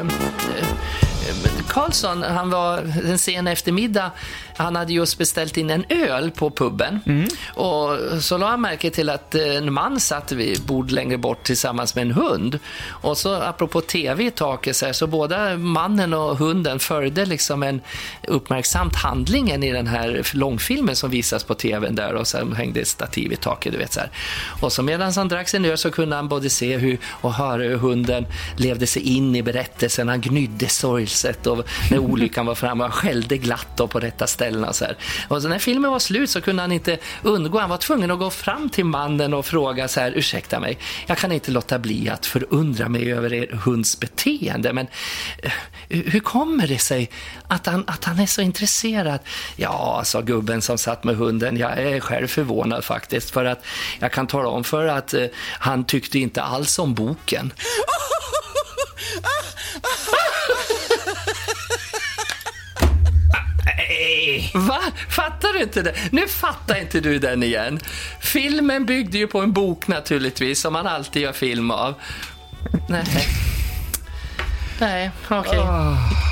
[1.29, 4.11] eh, eh, Karlsson, han var en sen eftermiddag,
[4.57, 6.99] han hade just beställt in en öl på puben.
[7.05, 7.27] Mm.
[7.53, 11.95] Och så la han märke till att en man satt vid bord längre bort tillsammans
[11.95, 12.59] med en hund.
[12.87, 17.63] Och så apropå tv i taket så, här, så båda mannen och hunden följde liksom
[17.63, 17.81] en
[18.27, 22.87] uppmärksamt handlingen i den här långfilmen som visas på tvn där och sen hängde ett
[22.87, 24.09] stativ i taket, du vet så här.
[24.61, 27.63] Och så medan han drack sin öl så kunde han både se hur och höra
[27.63, 28.25] hur hunden
[28.57, 30.07] levde sig in i berättelsen.
[30.07, 30.67] Han gnydde
[31.19, 34.85] sorgset och när olyckan var framme och skällde glatt då på rätta ställena och så
[34.85, 34.97] här.
[35.27, 38.19] Och så när filmen var slut så kunde han inte undgå, han var tvungen att
[38.19, 42.09] gå fram till mannen och fråga så här, ursäkta mig, jag kan inte låta bli
[42.09, 44.87] att förundra mig över er hunds beteende, men
[45.43, 45.51] eh,
[45.89, 47.09] hur kommer det sig
[47.47, 49.19] att han, att han är så intresserad?
[49.55, 53.65] Ja, sa gubben som satt med hunden, jag är själv förvånad faktiskt, för att
[53.99, 55.25] jag kan tala om för att eh,
[55.59, 57.53] han tyckte inte alls om boken.
[64.53, 64.79] Va?
[65.09, 65.93] Fattar du inte det?
[66.11, 67.79] Nu fattar inte du den igen.
[68.19, 71.93] Filmen byggde ju på en bok naturligtvis, som man alltid gör film av.
[72.89, 73.05] Nej.
[74.79, 75.59] Nej, okej.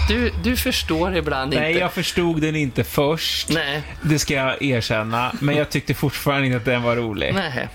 [0.07, 1.79] Du, du förstår ibland Nej, inte.
[1.79, 3.49] jag förstod den inte först.
[3.49, 3.81] Nej.
[4.01, 5.31] Det ska jag erkänna.
[5.39, 7.33] Men jag tyckte fortfarande inte att den var rolig.
[7.33, 7.67] Nej.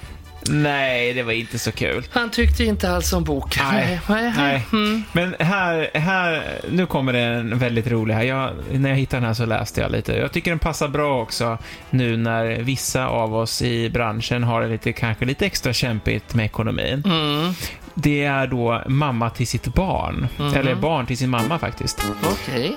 [0.49, 2.05] Nej, det var inte så kul.
[2.11, 3.63] Han tyckte inte alls om boken.
[3.73, 4.33] Nej, Nej.
[4.37, 4.67] nej.
[4.73, 5.03] Mm.
[5.13, 8.23] Men här, här, nu kommer det en väldigt rolig här.
[8.23, 10.13] Jag, när jag hittade den här så läste jag lite.
[10.17, 11.59] Jag tycker den passar bra också
[11.91, 16.45] nu när vissa av oss i branschen har det lite, kanske lite extra kämpigt med
[16.45, 17.03] ekonomin.
[17.07, 17.55] Mm.
[17.95, 20.29] Det är då mamma till sitt barn.
[20.39, 20.55] Mm.
[20.55, 22.07] Eller barn till sin mamma faktiskt.
[22.23, 22.77] Okej.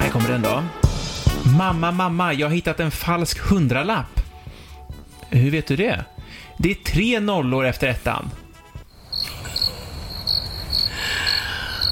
[0.00, 0.62] Här kommer den då.
[1.58, 4.20] Mamma, mamma, jag har hittat en falsk hundralapp.
[5.30, 6.04] Hur vet du det?
[6.62, 8.30] Det är tre nollor efter ettan.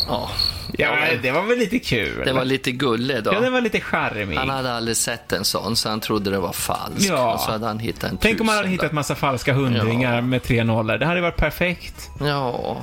[0.08, 0.30] Ja.
[0.78, 2.22] Ja, det var väl lite kul?
[2.24, 3.32] Det var lite gulle då.
[3.32, 4.36] Ja, den var lite charmig.
[4.36, 7.08] Han hade aldrig sett en sån, så han trodde det var falskt.
[7.08, 7.34] Ja.
[7.34, 10.20] Och så hade han hittat en Tänk om man hade hittat massa falska hundringar Ja.
[10.20, 10.98] med tre nollor.
[10.98, 12.10] Det hade varit perfekt.
[12.20, 12.76] Ja.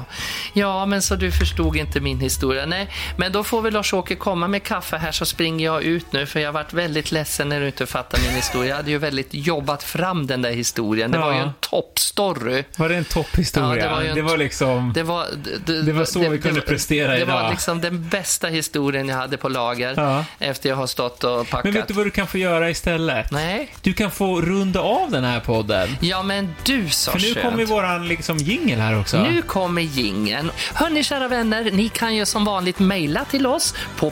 [0.54, 2.66] ja, men så du förstod inte min historia.
[2.66, 6.26] Nej, men då får väl Lars-Åke komma med kaffe här så springer jag ut nu
[6.26, 8.70] för jag varit väldigt ledsen när du inte fattar min historia.
[8.70, 11.12] Jag hade ju väldigt jobbat fram den där historien.
[11.12, 11.26] Det Ja.
[11.26, 12.64] var ju en toppstory.
[12.78, 13.76] Var det en topphistoria?
[13.84, 14.92] Ja, det var ju en det var liksom...
[14.96, 15.26] Det var,
[15.66, 17.42] det, Det var så vi kunde prestera Det idag.
[17.44, 20.26] var liksom den bästa historien jag hade på lager Ja.
[20.40, 21.64] efter jag har stått och packat.
[21.64, 23.32] Men vet du vad du kan få göra istället?
[23.32, 23.76] Nej.
[23.82, 25.98] Du kan få runda av den här podden.
[26.02, 27.46] Ja, men du sa För nu skönt.
[27.46, 29.24] kommer våran liksom jingel här också.
[29.24, 30.52] Nu kommer gingen.
[30.74, 34.12] Hörni, kära vänner, ni kan ju som vanligt mejla till oss på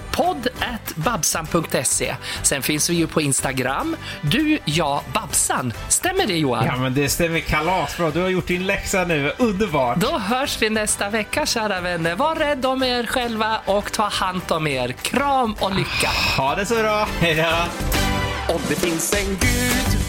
[0.96, 2.16] podd.babsan.se.
[2.44, 3.96] Sen finns vi ju på Instagram.
[4.22, 5.74] Du, jag, Babsan.
[5.90, 6.66] Stämmer det Johan?
[6.66, 8.12] Ja, men det stämmer kalasbra.
[8.12, 9.32] Du har gjort din läxa nu.
[9.38, 9.98] Underbart.
[10.00, 12.16] Då hörs vi nästa vecka, kära vänner.
[12.16, 14.92] Var rädd om er själva och ta hand om er.
[14.92, 16.10] Kram och lycka.
[16.38, 17.08] Ha det så bra.
[17.20, 18.54] Hej då.
[18.54, 20.00] Om det finns en gud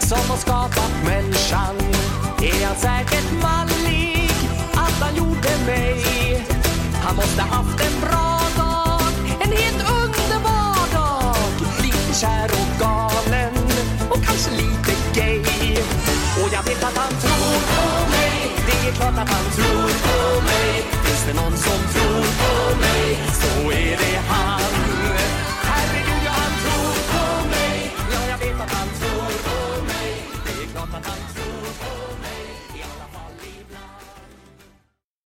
[0.00, 1.76] som har skapat människan
[2.42, 4.30] är han säkert mallig
[4.72, 6.04] att han gjorde mig.
[7.04, 9.00] Han måste haft en bra dag,
[9.40, 11.36] en helt underbar dag.
[11.82, 13.54] Lite kär och galen
[14.10, 15.40] och kanske lite gay.
[16.42, 20.40] Och jag vet att han tror på mig, det är klart att han tror på
[20.42, 20.91] mig.
[21.22, 23.18] Finns det någon som tror på mig?
[23.32, 24.61] Så är det han